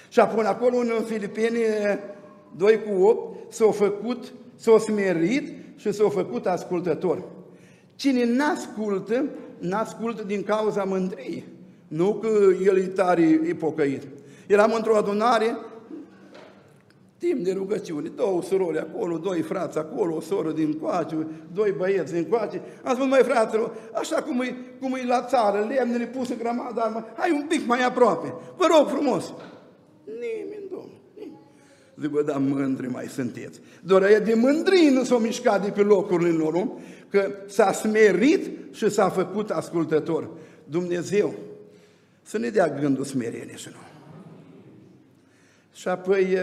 [0.10, 1.58] Și apoi acolo în Filipeni
[2.58, 7.24] 2 cu 8 s-au făcut, s-au smerit și s-au făcut ascultători.
[7.96, 9.26] Cine n-ascultă,
[9.58, 11.46] n-ascultă din cauza mândriei.
[11.88, 12.28] Nu că
[12.64, 14.08] el e tare ipocăit.
[14.48, 15.58] Eram într-o adunare
[17.20, 22.14] Timp de rugăciune, două surori acolo, doi frați acolo, o soră din coace, doi băieți
[22.14, 22.62] din coace.
[22.84, 27.32] Am spus, mai fraților, așa cum e, cum e la țară, lemnele puse grămadă, hai
[27.32, 29.34] un pic mai aproape, vă rog frumos.
[32.00, 32.02] Nimeni, domnule, nimeni.
[32.02, 33.60] Zic, bă, dar mândri mai sunteți.
[33.84, 36.68] Doar aia de mândrii nu s-au mișcat de pe locurile lor,
[37.10, 40.30] că s-a smerit și s-a făcut ascultător.
[40.66, 41.34] Dumnezeu
[42.22, 43.80] să ne dea gândul smerenie și nu.
[45.74, 46.38] Și apoi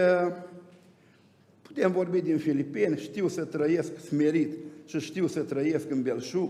[1.77, 6.49] Putem vorbi din Filipeni, știu să trăiesc smerit și știu să trăiesc în belșug,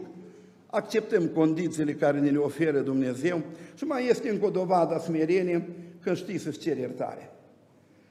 [0.65, 3.41] acceptăm condițiile care ne le oferă Dumnezeu
[3.75, 5.67] și mai este încă o dovadă a smerenie
[6.01, 7.31] când știi să-ți ceri iertare.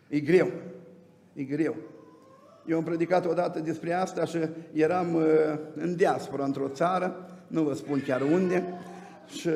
[0.08, 0.52] E greu,
[1.36, 1.74] e greu.
[2.66, 4.38] Eu am predicat odată despre asta și
[4.72, 5.22] eram uh,
[5.74, 8.64] în diaspora într-o țară, nu vă spun chiar unde,
[9.26, 9.48] și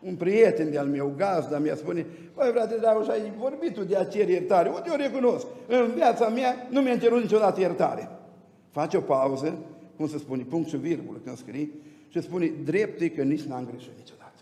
[0.00, 4.04] un prieten de-al meu, gazda, mi-a spune, Păi, frate Dragoș, ai vorbit tu de a
[4.04, 4.68] cere iertare.
[4.68, 5.46] Unde eu recunosc?
[5.68, 8.08] În viața mea nu mi-a cerut niciodată iertare.
[8.70, 9.58] Face o pauză,
[9.96, 11.72] cum se spune, punct și virgulă când scrii,
[12.08, 14.32] și spune, drept că nici n-am greșit niciodată.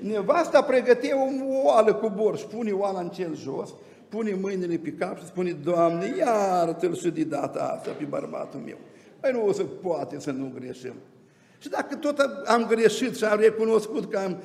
[0.00, 1.28] Nevasta pregătea o
[1.64, 3.74] oală cu borș, pune oala în cel jos,
[4.14, 8.76] pune mâinile pe cap și spune, Doamne, iartă-l și de data asta pe bărbatul meu.
[9.20, 10.94] Păi nu o să poate să nu greșim.
[11.58, 14.36] Și dacă tot am greșit și am recunoscut că am...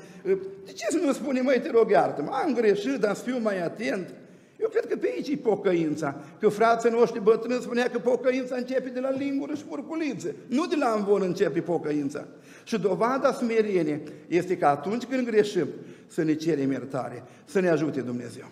[0.66, 3.64] De ce să nu spune, măi, te rog, iartă-mă, am greșit, dar să fiu mai
[3.64, 4.14] atent.
[4.60, 6.16] Eu cred că pe aici e pocăința.
[6.40, 10.36] Că frații noștri bătrâni spunea că pocăința începe de la lingură și purculiță.
[10.48, 12.26] Nu de la învon începe pocăința.
[12.64, 15.68] Și dovada smerenie este că atunci când greșim,
[16.08, 18.46] să ne cerem iertare, să ne ajute Dumnezeu.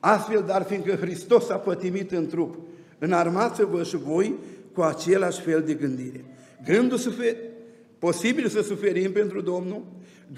[0.00, 2.58] Astfel, dar fiindcă Hristos a pătimit în trup,
[2.98, 4.34] înarmați-vă și voi
[4.72, 6.24] cu același fel de gândire.
[6.64, 7.36] Gândul sufer,
[7.98, 9.84] posibil să suferim pentru Domnul,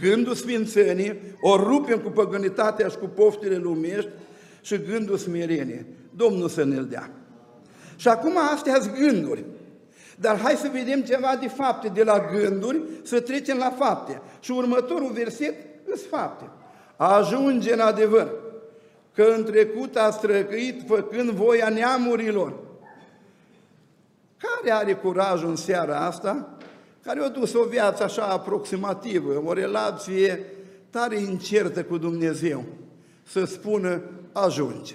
[0.01, 4.09] gândul sfințenie, o rupem cu păgânitatea și cu poftele lumești
[4.61, 5.87] și gândul smerenie.
[6.17, 7.11] Domnul să ne-l dea.
[7.97, 9.45] Și acum astea sunt gânduri.
[10.17, 14.21] Dar hai să vedem ceva de fapte, de la gânduri să trecem la fapte.
[14.41, 15.55] Și următorul verset
[15.87, 16.51] sunt fapte.
[16.97, 18.29] Ajunge în adevăr
[19.15, 22.69] că în trecut a străcăit făcând voia neamurilor
[24.41, 26.49] care are curajul în seara asta,
[27.03, 30.45] care a dus o viață așa aproximativă, o relație
[30.91, 32.65] tare incertă cu Dumnezeu,
[33.27, 34.01] să spună
[34.33, 34.95] ajunge.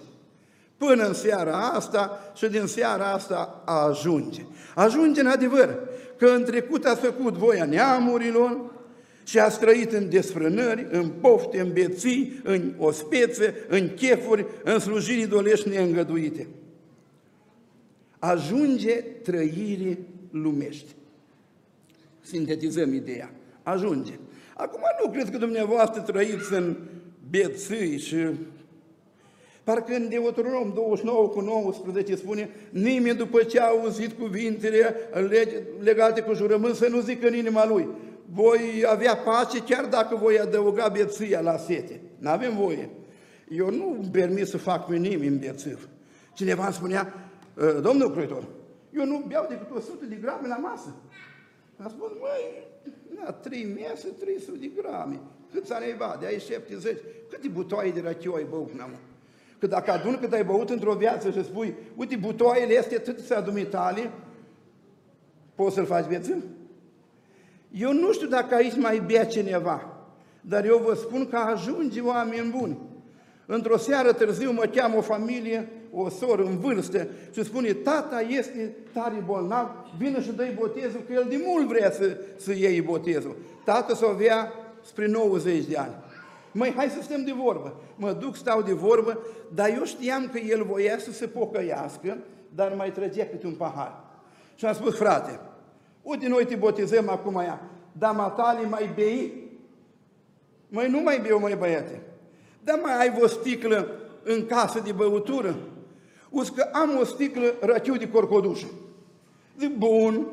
[0.78, 4.46] Până în seara asta și din seara asta ajunge.
[4.76, 5.80] Ajunge în adevăr
[6.18, 8.58] că în trecut a făcut voia neamurilor
[9.26, 15.28] și a trăit în desfrânări, în pofte, în beții, în ospețe, în chefuri, în slujiri
[15.28, 16.48] dolești neîngăduite
[18.26, 19.98] ajunge trăirii
[20.32, 20.96] lumești.
[22.22, 23.32] Sintetizăm ideea.
[23.64, 24.14] Ajunge.
[24.56, 26.76] Acum nu cred că dumneavoastră trăiți în
[27.30, 28.16] bețâi și
[29.64, 34.96] Parcă în Deuteronom 29 cu 19 spune, nimeni după ce a auzit cuvintele
[35.80, 37.88] legate cu jurământ să nu zică în inima lui,
[38.34, 42.02] voi avea pace chiar dacă voi adăuga beția la sete.
[42.18, 42.90] Nu avem voie.
[43.50, 45.90] Eu nu îmi permit să fac pe nimeni bețiv.
[46.34, 47.14] Cineva îmi spunea,
[47.58, 48.44] "Ă, domnul Croitor,
[48.94, 50.96] eu nu beau decât 100 de grame la masă.
[51.78, 52.68] Am spus, măi,
[53.16, 55.20] na, 3 mese, 300 de grame.
[55.54, 56.18] Cât s-a neva?
[56.20, 56.98] De aici 70.
[57.30, 58.82] Câte butoaie de rachiu ai băut, n
[59.60, 63.42] Că dacă adun cât ai băut într-o viață și spui, uite, butoaiele este atât să
[63.46, 64.12] dumitale,
[65.56, 66.44] poți să-l faci vieță?
[67.80, 69.98] Eu nu știu dacă aici mai bea cineva,
[70.42, 72.78] dar eu vă spun că ajunge oameni buni.
[73.46, 78.76] Într-o seară târziu mă cheamă o familie, o soră în vârstă și spune, tata este
[78.94, 83.36] tare bolnav, vină și dă botezul, că el de mult vrea să, să iei botezul.
[83.66, 85.94] Tata s-o avea spre 90 de ani.
[86.52, 87.82] Măi, hai să stăm de vorbă.
[87.96, 89.20] Mă duc, stau de vorbă,
[89.54, 92.18] dar eu știam că el voia să se pocăiască,
[92.56, 94.04] dar mai trăgea câte un pahar.
[94.56, 95.40] Și am spus, frate,
[96.06, 99.44] uite, noi te botezăm acum aia, dar matale mai bei?
[100.68, 102.02] Măi, nu mai beau, mai băiate.
[102.64, 103.88] Dar mai ai o sticlă
[104.24, 105.56] în casă de băutură?
[106.30, 108.66] Uzi că am o sticlă rachiu de corcodușă.
[109.60, 110.28] Zic, bun,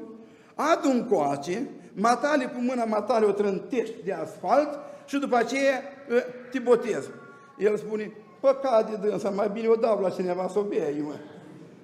[0.54, 5.82] adu un coace, matale cu mâna matale o trântești de asfalt și după aceea
[6.16, 7.10] ă, te botez.
[7.58, 11.14] El spune, păcat de dânsa, mai bine o dau la cineva să o bei, mă.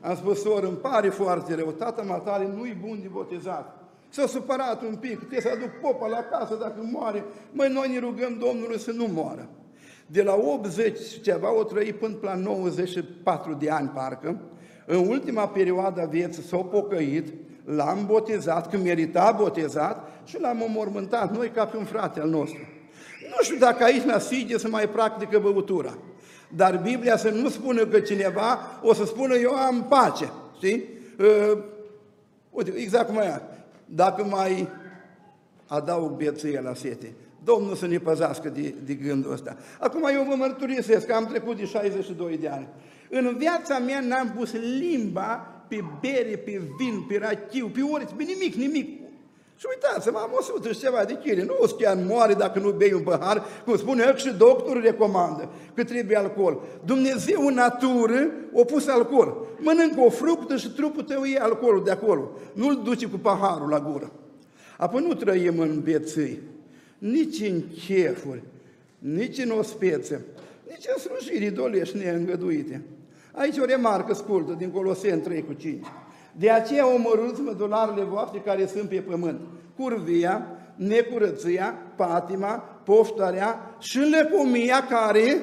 [0.00, 3.78] Am spus, soră, îmi pare foarte rău, tata matale nu-i bun de botezat.
[4.08, 7.24] S-a supărat un pic, trebuie să aduc popa la casă dacă moare.
[7.52, 9.48] Măi, noi ne rugăm Domnului să nu moară.
[10.06, 14.40] De la 80 ceva o trăi până la 94 de ani, parcă.
[14.86, 17.32] În ultima perioadă a vieții s-a pocăit,
[17.64, 22.60] l-am botezat, când merita botezat și l-am omormântat noi ca pe un frate al nostru.
[23.20, 25.98] Nu știu dacă aici la Sige să mai practică băutura,
[26.56, 30.84] dar Biblia să nu spună că cineva o să spună eu am pace, știi?
[31.18, 31.58] Uh,
[32.50, 33.42] uite, exact cum aia.
[33.84, 34.68] Dacă mai
[35.66, 39.56] adaug bețâie la sete, Domnul să ne păzească de, de gândul ăsta.
[39.78, 42.68] Acum eu vă mărturisesc că am trecut de 62 de ani.
[43.10, 48.22] În viața mea n-am pus limba pe bere, pe vin, pe rachiu, pe orice, pe
[48.22, 49.00] nimic, nimic.
[49.58, 51.44] Și uitați-mă, am 100 și ceva de chile.
[51.44, 55.48] Nu o chiar moare dacă nu bei un pahar, cum spune el și doctorul recomandă
[55.74, 56.60] că trebuie alcool.
[56.84, 59.46] Dumnezeu în natură a pus alcool.
[59.58, 62.30] Mănâncă o fructă și trupul tău e alcoolul de acolo.
[62.52, 64.12] Nu-l duci cu paharul la gură.
[64.76, 66.40] Apoi nu trăim în bețâi
[66.98, 68.42] nici în chefuri,
[68.98, 70.24] nici în ospețe,
[70.68, 72.82] nici în slujiri dolești neîngăduite.
[73.32, 75.86] Aici o remarcă scurtă din Coloseni 3 cu 5.
[76.38, 79.40] De aceea omorâți mădularele voastre care sunt pe pământ,
[79.76, 80.46] curvia,
[80.76, 85.40] necurăția, patima, poftarea și lăcomia care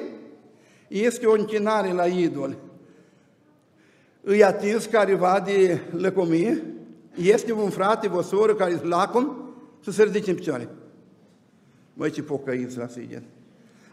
[0.88, 2.56] este o închinare la idol.
[4.20, 6.62] Îi atins careva de lăcomie?
[7.14, 9.36] Este un frate, o soră care e lacom?
[9.80, 10.68] Să se ridice în picioare.
[11.94, 13.22] Măi, ce pocăiți la Sighet.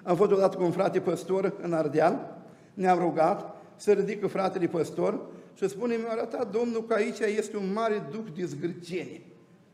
[0.04, 2.38] Am fost odată cu un frate păstor în Ardeal,
[2.74, 5.20] ne-am rugat să ridică fratele păstor
[5.54, 9.22] și spune, mi-a arătat Domnul că aici este un mare duc de zgârcenie.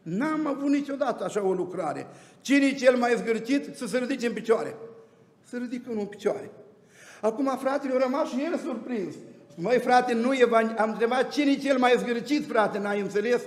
[0.02, 2.08] N-am avut niciodată așa o lucrare.
[2.42, 4.76] Cine e cel mai zgârcit să se ridice în picioare?
[5.44, 6.52] Să ridică unul în picioare.
[7.22, 9.16] Acum fratele a rămas și el surprins.
[9.56, 13.42] Măi frate, nu e am întrebat cine e cel mai zgârcit, frate, n-ai înțeles?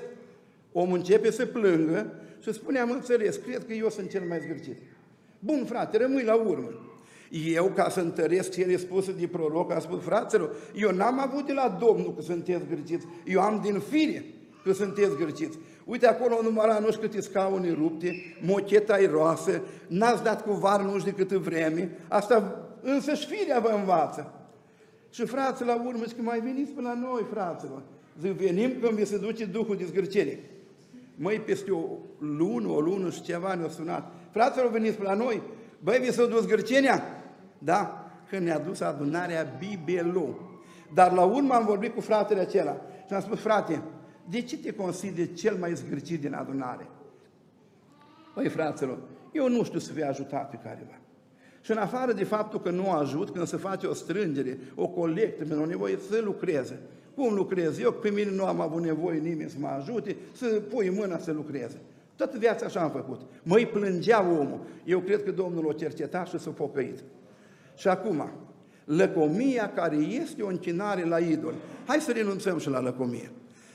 [0.72, 4.76] Omul începe să plângă și spune, am înțeles, cred că eu sunt cel mai zgârcit.
[5.38, 6.91] Bun, frate, rămâi la urmă.
[7.32, 11.52] Eu, ca să întăresc cele spuse de proroc, am spus, fraților, eu n-am avut de
[11.52, 14.24] la Domnul că sunteți zgârciți, eu am din fire
[14.64, 15.58] că sunteți zgârciți.
[15.84, 20.80] Uite acolo număra nu știu câte scaune rupte, mocheta e roasă, n-ați dat cu var
[20.80, 24.32] nu știu de câtă vreme, asta însă și firea vă învață.
[25.10, 27.82] Și frații la urmă, și că mai veniți până la noi, fraților.
[28.20, 30.50] Zic, venim când vi se duce Duhul de zgârcire.
[31.14, 31.84] Măi, peste o
[32.18, 34.12] lună, o lună și ceva ne-a sunat.
[34.30, 35.42] Fraților, veniți la noi.
[35.82, 37.02] Băi, vi s-a dus gârcenia?
[37.64, 40.38] Da, că ne-a dus adunarea Bibelu.
[40.94, 43.82] Dar la urmă am vorbit cu fratele acela și am spus, frate,
[44.28, 46.86] de ce te consideri cel mai zgârcit din adunare?
[48.34, 48.98] Băi, fraților,
[49.32, 50.98] eu nu știu să fie ajutat pe careva.
[51.60, 55.44] Și în afară de faptul că nu ajut, când se face o strângere, o colectă,
[55.44, 56.80] pentru o nevoie să lucreze.
[57.14, 57.92] Cum lucrez eu?
[57.92, 61.76] Pe mine nu am avut nevoie nimeni să mă ajute, să pui mâna să lucreze.
[62.16, 63.20] Toată viața așa am făcut.
[63.42, 64.60] Măi plângea omul.
[64.84, 66.98] Eu cred că Domnul o cercetat și s-a pocăit.
[67.82, 68.30] Și acum,
[68.84, 71.54] lăcomia care este o închinare la idol.
[71.86, 73.30] Hai să renunțăm și la lăcomie.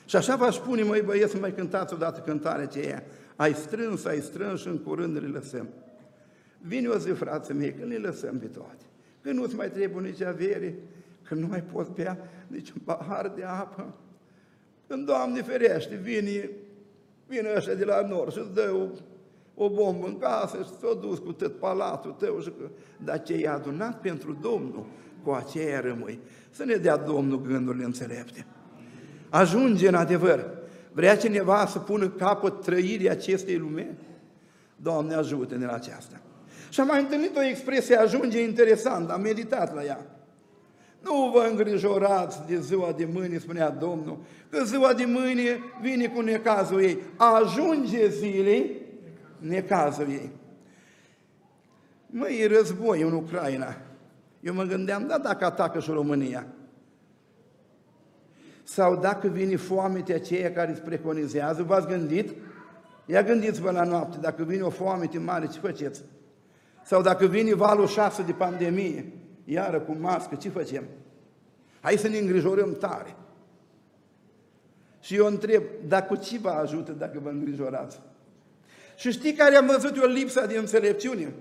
[0.05, 3.03] Și așa v-aș spune, măi băieți, să mai cântați odată cântarea aceea.
[3.35, 5.67] Ai strâns, ai strâns și în curând le lăsăm.
[6.61, 8.83] Vine o zi, frații mei, când le lăsăm pe toate.
[9.21, 10.75] Când nu-ți mai trebuie nici avere,
[11.27, 13.93] că nu mai pot bea nici un pahar de apă.
[14.87, 16.49] Când, Doamne ferește, vine,
[17.25, 18.87] vine ăștia de la nord și îți dă o
[19.65, 22.69] bombă în casă și s-a dus cu tot palatul tău și că...
[23.03, 24.85] Dar ce i-a adunat pentru Domnul,
[25.23, 26.19] cu aceea rămâi.
[26.49, 28.45] Să ne dea Domnul gândurile înțelepte.
[29.29, 30.45] Ajunge în adevăr.
[30.91, 33.97] Vrea cineva să pună capăt trăirii acestei lume?
[34.75, 36.21] Doamne ajută-ne la aceasta.
[36.69, 40.05] Și am mai întâlnit o expresie, ajunge interesant, am meditat la ea.
[41.03, 44.17] Nu vă îngrijorați de ziua de mâine, spunea Domnul,
[44.49, 46.97] că ziua de mâine vine cu necazul ei.
[47.15, 48.71] Ajunge zilei
[49.39, 50.31] necazul ei.
[52.07, 53.77] Măi, e război în Ucraina.
[54.39, 56.47] Eu mă gândeam, da, dacă atacă și România.
[58.63, 62.33] Sau dacă vine foamete aceea care îți preconizează, v-ați gândit?
[63.05, 66.03] Ia gândiți-vă la noapte, dacă vine o foamete mare, ce faceți?
[66.83, 69.13] Sau dacă vine valul șase de pandemie,
[69.43, 70.83] iară cu mască, ce facem?
[71.81, 73.15] Hai să ne îngrijorăm tare.
[74.99, 77.99] Și eu întreb, dar cu ce vă ajută dacă vă îngrijorați?
[78.97, 81.33] Și știi care am văzut eu lipsa de înțelepciune?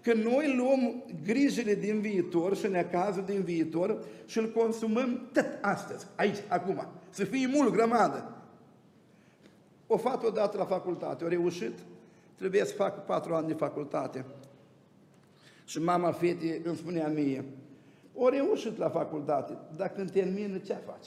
[0.00, 6.06] Că noi luăm grijile din viitor și necazul din viitor și îl consumăm tot astăzi,
[6.16, 6.86] aici, acum.
[7.10, 8.36] Să fie mult grămadă.
[9.86, 11.78] O fată odată la facultate, o reușit,
[12.36, 14.24] trebuie să fac patru ani de facultate.
[15.64, 17.44] Și mama fetei îmi spunea mie,
[18.14, 21.06] o reușit la facultate, dar când termină, ce faci?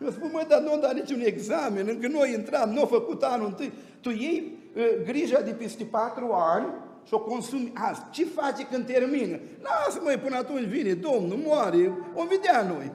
[0.00, 3.46] Eu spun, mă, dar nu da niciun examen, încă nu intram, nu a făcut anul
[3.46, 3.72] întâi.
[4.00, 4.65] Tu iei uh,
[5.04, 6.66] grija de peste patru ani
[7.06, 8.00] și o consumi azi.
[8.10, 9.38] Ce faci când termină?
[9.62, 12.92] Lasă, măi, până atunci vine Domnul, moare, o vedea noi.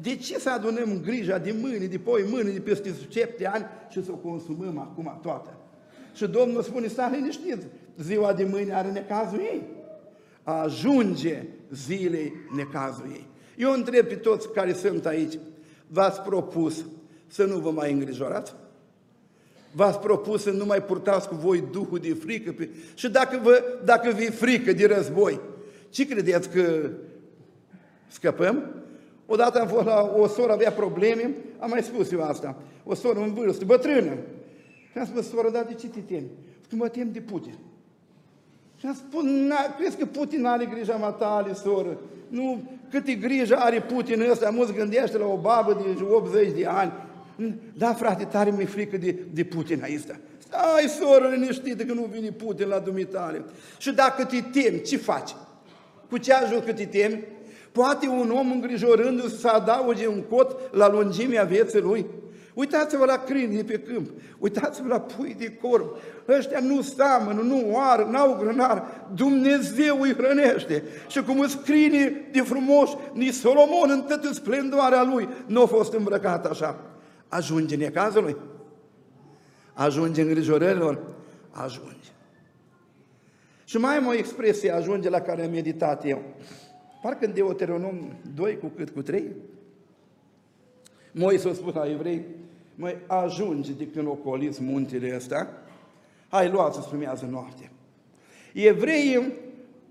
[0.00, 4.04] De ce să adunăm grija de mâine, de poi mâine, de peste șapte ani și
[4.04, 5.54] să o consumăm acum toată?
[6.14, 7.58] Și Domnul spune, stai liniștit,
[7.98, 9.62] ziua de mâine are necazul ei.
[10.42, 13.26] Ajunge zilei necazul ei.
[13.56, 15.38] Eu întreb pe toți care sunt aici,
[15.86, 16.84] v-ați propus
[17.26, 18.54] să nu vă mai îngrijorați?
[19.72, 22.52] V-ați propus să nu mai purtați cu voi duhul de frică?
[22.52, 22.68] Pe...
[22.94, 25.40] Și dacă, vă, dacă vi frică de război,
[25.90, 26.90] ce credeți că
[28.08, 28.64] scăpăm?
[29.26, 33.20] Odată am fost la o soră, avea probleme, am mai spus eu asta, o soră
[33.20, 34.16] în vârstă, bătrână.
[34.92, 36.30] Și am spus, soră, dar de ce te temi?
[36.68, 37.54] Că mă tem de Putin.
[38.76, 39.22] Și am spus,
[39.78, 41.98] crezi că Putin are grija matale, soră?
[42.28, 46.92] Nu, câte grijă are Putin ăsta, mulți gândește la o babă de 80 de ani.
[47.74, 50.00] Da, frate, tare mi-e frică de, de Putin aici.
[50.38, 53.44] Stai, soră, liniștită că nu vine Putin la dumitale.
[53.78, 55.30] Și dacă te temi, ce faci?
[56.10, 57.24] Cu ce ajuns că te temi?
[57.72, 62.06] Poate un om îngrijorându-se să adauge un cot la lungimea vieții lui?
[62.54, 65.96] Uitați-vă la câinii pe câmp, uitați-vă la pui de corp.
[66.28, 68.84] Ăștia nu seamănă, nu oară, n-au grănar.
[69.14, 70.82] Dumnezeu îi hrănește.
[71.08, 75.92] Și cum îți câinii de frumos, nici Solomon în toată splendoarea lui nu a fost
[75.92, 76.89] îmbrăcat așa.
[77.30, 78.36] Ajunge necazul lui?
[79.72, 81.02] Ajunge îngrijorărilor?
[81.50, 82.08] Ajunge.
[83.64, 86.22] Și mai am o expresie, ajunge la care am meditat eu.
[87.02, 89.32] Parcă în Deuteronom 2 cu cât cu 3,
[91.12, 92.24] Moise a spus la evrei,
[92.74, 95.48] măi, ajunge de când ocoliți muntele ăsta,
[96.28, 97.70] hai luați-ți primează noapte.
[98.52, 99.32] Evreii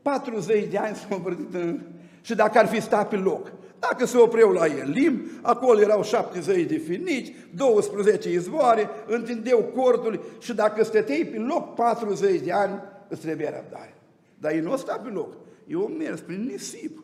[0.02, 1.82] 40 de ani s-au învârtit în...
[2.22, 3.52] și dacă ar fi stat pe loc,
[3.92, 10.54] dacă se opreau la Elim, acolo erau 70 de finici, 12 izvoare, întindeau cortul și
[10.54, 13.94] dacă stăteai pe loc 40 de ani, îți trebuie răbdare.
[14.38, 15.34] Dar ei nu au stat pe loc.
[15.68, 17.04] Eu am mers prin nisip,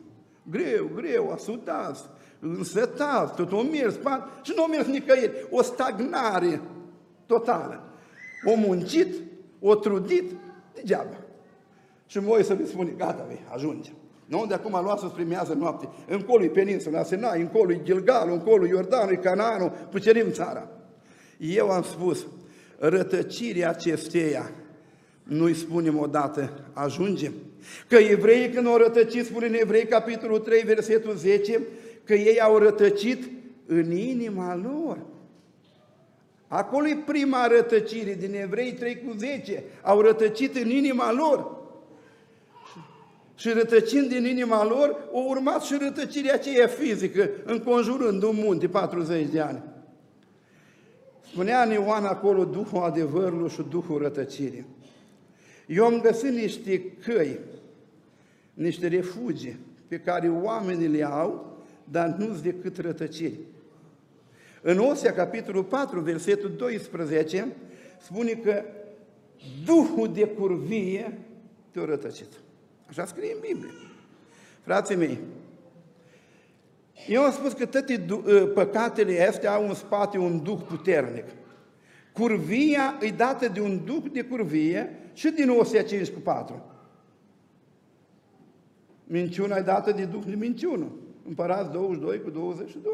[0.50, 2.02] greu, greu, asutați,
[2.40, 3.94] însetat, tot o mers,
[4.42, 5.46] și nu o mers nicăieri.
[5.50, 6.60] O stagnare
[7.26, 7.82] totală.
[8.44, 9.14] O muncit,
[9.60, 10.32] o trudit,
[10.74, 11.16] degeaba.
[12.06, 13.90] Și să mi spune, gata, vei, ajunge.
[14.26, 14.46] Nu?
[14.46, 15.88] De acum luați să primează noapte.
[16.08, 20.68] Încolo e peninsula Sinai, încolo e Gilgalul, încolo e Iordanul, e Canaanul, cucerim țara.
[21.38, 22.26] Eu am spus,
[22.78, 24.50] rătăcirea acesteia,
[25.22, 27.32] nu-i spunem odată, ajungem.
[27.88, 31.60] Că evreii când au rătăcit, spune în Evrei, capitolul 3, versetul 10,
[32.04, 33.30] că ei au rătăcit
[33.66, 34.98] în inima lor.
[36.48, 39.64] Acolo e prima rătăcire din Evrei 3 cu 10.
[39.82, 41.55] Au rătăcit în inima lor.
[43.36, 49.26] Și rătăcind din inima lor, o urmat și rătăcirea aceea fizică, înconjurând un munte 40
[49.28, 49.62] de ani.
[51.30, 54.66] Spunea în Ioan acolo Duhul adevărului și Duhul rătăcirii.
[55.66, 57.38] Eu am găsit niște căi,
[58.54, 59.58] niște refugii
[59.88, 61.56] pe care oamenii le au
[61.90, 63.38] dar nu-s decât rătăciri.
[64.62, 67.48] În Osea, capitolul 4, versetul 12,
[68.02, 68.62] spune că
[69.64, 71.18] Duhul de curvie
[71.70, 72.28] te-a rătăcit.
[72.88, 73.70] Așa scrie în Biblie.
[74.62, 75.18] Frații mei,
[77.08, 81.24] eu am spus că toate ă, păcatele astea au în spate un duh puternic.
[82.12, 86.62] Curvia îi dată de un duc de curvie și din Osea 5 cu 4.
[89.04, 90.86] Minciuna e dată de duc de minciună.
[91.28, 92.92] Împărați 22 cu 22.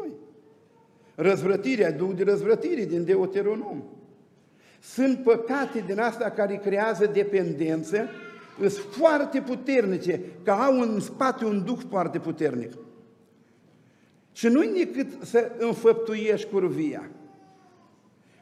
[1.15, 3.83] Răzvrătirea, duc de răzvrătire din Deuteronom.
[4.79, 8.07] Sunt păcate din asta care creează dependență,
[8.59, 12.71] sunt foarte puternice, că au în spate un duh foarte puternic.
[14.31, 17.09] Și nu-i decât să înfăptuiești curvia.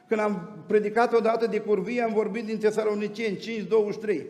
[0.08, 3.66] Când am predicat odată de curvie, am vorbit din Tesaloniceni
[4.06, 4.20] 5.23.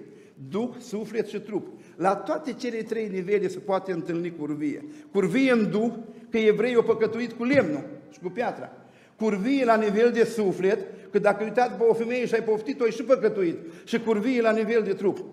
[0.51, 1.66] Duh, suflet și trup.
[1.97, 4.85] La toate cele trei nivele se poate întâlni curvie.
[5.12, 5.93] Curvie în Duh,
[6.30, 8.72] că evreii au păcătuit cu lemnul și cu piatra.
[9.16, 10.78] Curvie la nivel de suflet,
[11.11, 13.57] că dacă uitați pe o femeie și ai poftit-o, ai și păcătuit.
[13.85, 15.24] Și curvie la nivel de trup.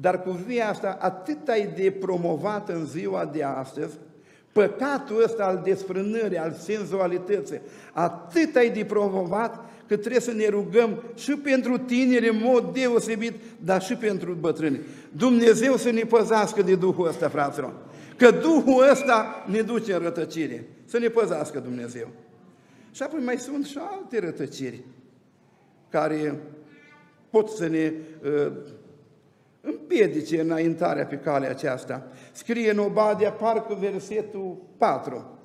[0.00, 3.98] Dar curvia asta atât ai de promovat în ziua de astăzi,
[4.54, 7.60] Păcatul ăsta al desfrânării, al senzualității,
[7.92, 13.32] atât ai de promovat că trebuie să ne rugăm și pentru tineri în mod deosebit,
[13.64, 14.80] dar și pentru bătrâni.
[15.12, 17.74] Dumnezeu să ne păzească de Duhul ăsta, fraților.
[18.16, 20.68] Că Duhul ăsta ne duce în rătăcire.
[20.84, 22.08] Să ne păzească Dumnezeu.
[22.90, 24.84] Și apoi mai sunt și alte rătăciri
[25.90, 26.40] care
[27.30, 27.92] pot să ne
[28.24, 28.52] uh,
[29.64, 32.06] împiedice înaintarea pe calea aceasta.
[32.32, 35.38] Scrie în Obadia, parcă versetul 4.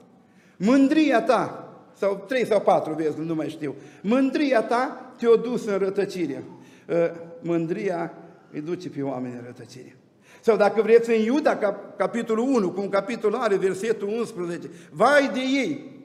[0.58, 5.78] Mândria ta, sau 3 sau 4 vezi, nu mai știu, mândria ta te-a dus în
[5.78, 6.44] rătăcire.
[6.90, 7.12] Ă,
[7.42, 8.14] mândria
[8.52, 9.96] îi duce pe oameni în rătăcire.
[10.42, 11.58] Sau dacă vreți în Iuda,
[11.98, 15.98] capitolul 1, cum capitolul are versetul 11, vai de ei,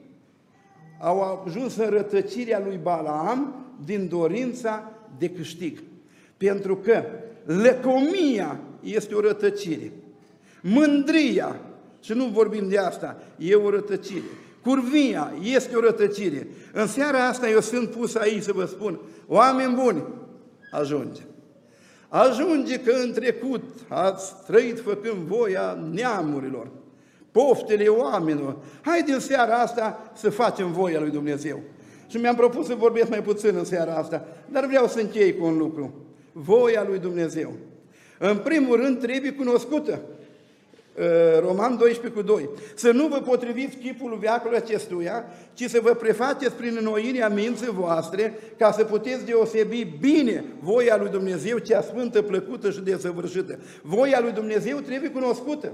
[0.99, 5.83] au ajuns în rătăcirea lui Balaam din dorința de câștig.
[6.37, 7.03] Pentru că
[7.45, 9.91] lăcomia este o rătăcire.
[10.61, 11.59] Mândria,
[11.99, 14.23] și nu vorbim de asta, e o rătăcire.
[14.61, 16.47] Curvia este o rătăcire.
[16.73, 20.03] În seara asta eu sunt pus aici să vă spun, oameni buni,
[20.71, 21.21] ajunge.
[22.07, 26.67] Ajunge că în trecut ați trăit făcând voia neamurilor,
[27.31, 28.57] poftele oamenilor.
[28.81, 31.59] Haide în seara asta să facem voia lui Dumnezeu.
[32.07, 35.45] Și mi-am propus să vorbesc mai puțin în seara asta, dar vreau să închei cu
[35.45, 36.04] un lucru.
[36.37, 37.53] Voia lui Dumnezeu.
[38.19, 40.01] În primul rând trebuie cunoscută.
[40.97, 42.49] Uh, Roman 12 cu 2.
[42.75, 48.39] Să nu vă potriviți chipul veacului acestuia, ci să vă prefaceți prin înnoirea minții voastre,
[48.57, 53.59] ca să puteți deosebi bine voia lui Dumnezeu, cea sfântă, plăcută și desăvârșită.
[53.81, 55.71] Voia lui Dumnezeu trebuie cunoscută.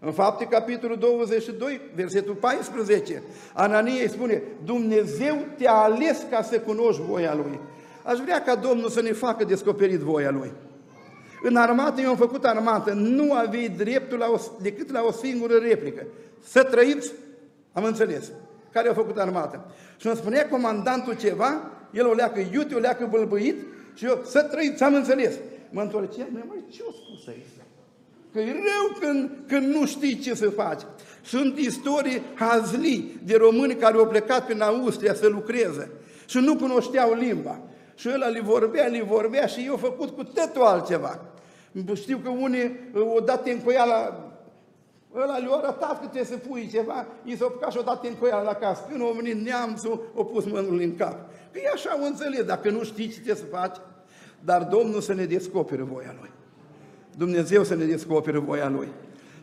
[0.00, 3.22] În fapte, capitolul 22, versetul 14,
[3.54, 7.60] Anania îi spune, Dumnezeu te-a ales ca să cunoști voia Lui.
[8.08, 10.52] Aș vrea ca Domnul să ne facă descoperit voia Lui.
[11.42, 15.54] În armată, eu am făcut armată, nu aveai dreptul la o, decât la o singură
[15.54, 16.06] replică.
[16.48, 17.12] Să trăiți,
[17.72, 18.30] am înțeles,
[18.72, 19.64] care a făcut armată.
[19.96, 23.56] Și îmi spunea comandantul ceva, el o leacă iute, o leacă bălbăit
[23.94, 25.34] și eu, să trăiți, am înțeles.
[25.70, 27.46] Mă întorceam, mai ce o spus aici?
[28.32, 30.82] Că e rău când, când nu știi ce să faci.
[31.22, 35.90] Sunt istorii hazli de români care au plecat prin Austria să lucreze
[36.26, 37.60] și nu cunoșteau limba
[37.98, 41.20] și ăla li vorbea, li vorbea și eu făcut cu totul altceva.
[41.94, 44.30] Știu că unii uh, o dat în coiala,
[45.14, 48.14] ăla le-a arătat că trebuie să pui ceva, i s-a apucat și o dat în
[48.14, 48.82] coiala la casă.
[48.90, 51.16] Când a venit neamțul, o pus mânul în cap.
[51.52, 53.76] Că e așa o înțeles, dacă nu știi ce trebuie să faci,
[54.44, 56.30] dar Domnul să ne descopere voia Lui.
[57.16, 58.88] Dumnezeu să ne descopere voia Lui.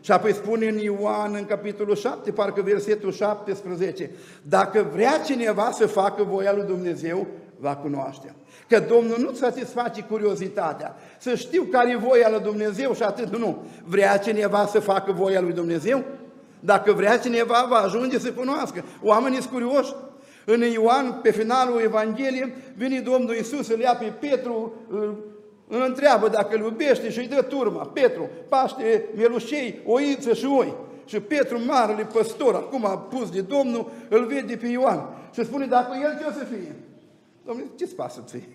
[0.00, 4.10] Și apoi spune în Ioan, în capitolul 7, parcă versetul 17,
[4.42, 7.26] dacă vrea cineva să facă voia lui Dumnezeu,
[7.58, 8.34] va cunoaște.
[8.68, 13.62] Că Domnul nu satisface curiozitatea, să știu care e voia lui Dumnezeu și atât, nu.
[13.84, 16.04] Vrea cineva să facă voia lui Dumnezeu?
[16.60, 18.84] Dacă vrea cineva, va ajunge să cunoască.
[19.02, 19.94] Oamenii sunt curioși.
[20.44, 24.72] În Ioan, pe finalul Evangheliei, vine Domnul Iisus, îl ia pe Petru,
[25.68, 27.90] îl întreabă dacă îl iubește și îi dă turma.
[27.92, 30.74] Petru paște melușei, oiță și oi.
[31.04, 35.66] Și Petru, marele păstor, acum a pus de Domnul, îl vede pe Ioan și spune,
[35.66, 36.74] dacă el ce o să fie?
[37.46, 38.48] Domnule, ce-ți pasă ție?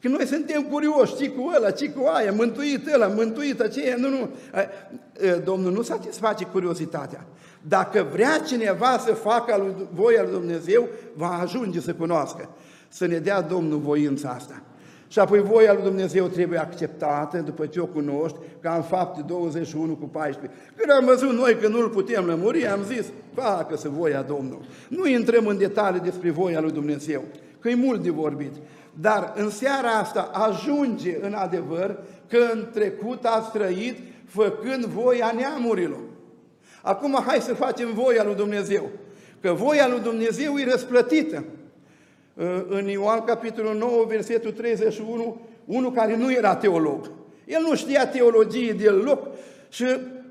[0.00, 4.08] Că noi suntem curioși, ci cu ăla, ci cu aia, mântuit ăla, mântuit aceea, nu,
[4.08, 4.30] nu.
[5.44, 7.26] Domnul nu satisface curiozitatea.
[7.62, 12.48] Dacă vrea cineva să facă lui, voia lui Dumnezeu, va ajunge să cunoască.
[12.88, 14.62] Să ne dea Domnul voința asta.
[15.08, 19.96] Și apoi voia lui Dumnezeu trebuie acceptată după ce o cunoști, ca în fapte 21
[19.96, 20.60] cu 14.
[20.76, 24.66] Când am văzut noi că nu-L putem lămuri, am zis, facă-să voia Domnului.
[24.88, 27.24] Nu intrăm în detalii despre voia lui Dumnezeu
[27.60, 28.52] că e mult de vorbit.
[29.00, 31.98] Dar în seara asta ajunge în adevăr
[32.28, 36.00] că în trecut ați trăit făcând voia neamurilor.
[36.82, 38.90] Acum hai să facem voia lui Dumnezeu.
[39.40, 41.44] Că voia lui Dumnezeu e răsplătită.
[42.34, 47.10] uh, în Ioan capitolul 9, versetul 31, unul care nu era teolog.
[47.44, 49.26] El nu știa teologie deloc
[49.68, 49.84] și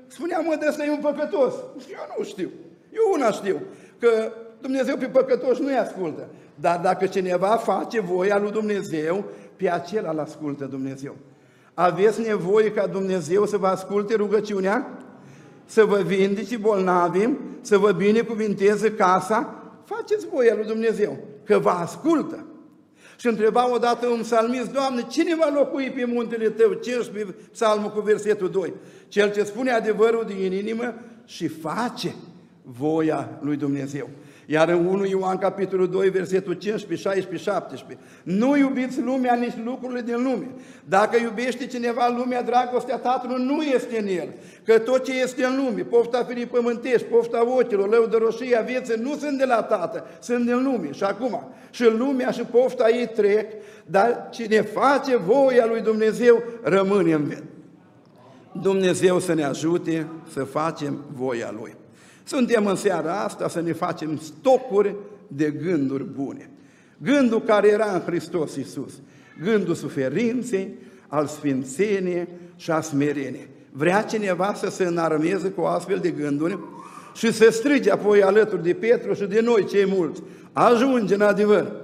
[0.06, 1.54] spunea, mă, de ăsta e un păcătos.
[1.90, 2.50] Eu nu știu.
[2.92, 3.60] Eu una știu,
[3.98, 6.28] că Dumnezeu pe păcătoși nu-i ascultă.
[6.60, 9.24] Dar dacă cineva face voia lui Dumnezeu,
[9.56, 11.16] pe acela îl ascultă Dumnezeu.
[11.74, 14.98] Aveți nevoie ca Dumnezeu să vă asculte rugăciunea?
[15.64, 17.38] Să vă vindece bolnavii?
[17.60, 19.54] Să vă binecuvinteze casa?
[19.84, 22.44] Faceți voia lui Dumnezeu, că vă ascultă.
[23.16, 26.72] Și întreba odată un psalmist, Doamne, cine va locui pe muntele Tău?
[26.72, 28.72] 15 psalmul cu versetul 2.
[29.08, 30.94] Cel ce spune adevărul din inimă
[31.24, 32.14] și face
[32.62, 34.08] voia lui Dumnezeu.
[34.52, 40.00] Iar în 1 Ioan capitolul 2, versetul 15, 16, 17, nu iubiți lumea, nici lucrurile
[40.00, 40.46] din lume.
[40.84, 44.28] Dacă iubește cineva lumea, dragostea Tatălui nu este în el.
[44.64, 49.38] Că tot ce este în lume, pofta firii pământești, pofta ochilor, lăudăroșia vieții, nu sunt
[49.38, 50.92] de la Tată, sunt din lume.
[50.92, 53.46] Și acum, și lumea și pofta ei trec,
[53.86, 57.44] dar cine face voia lui Dumnezeu, rămâne în viață.
[58.52, 61.78] Dumnezeu să ne ajute să facem voia Lui.
[62.30, 64.94] Suntem în seara asta să ne facem stocuri
[65.26, 66.50] de gânduri bune.
[66.98, 68.92] Gândul care era în Hristos Iisus,
[69.42, 70.74] gândul suferinței,
[71.08, 73.48] al sfințeniei și a smereniei.
[73.72, 76.58] Vrea cineva să se înarmeze cu astfel de gânduri
[77.14, 80.22] și să strige apoi alături de Petru și de noi cei mulți.
[80.52, 81.80] Ajunge în adevăr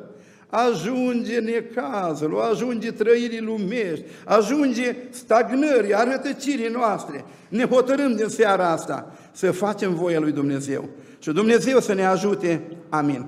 [0.48, 7.24] ajunge necazul, ajunge trăirii lumești, ajunge stagnării, arătăcirii noastre.
[7.48, 10.88] Ne hotărâm din seara asta să facem voia lui Dumnezeu.
[11.18, 12.62] Și Dumnezeu să ne ajute.
[12.88, 13.26] Amin.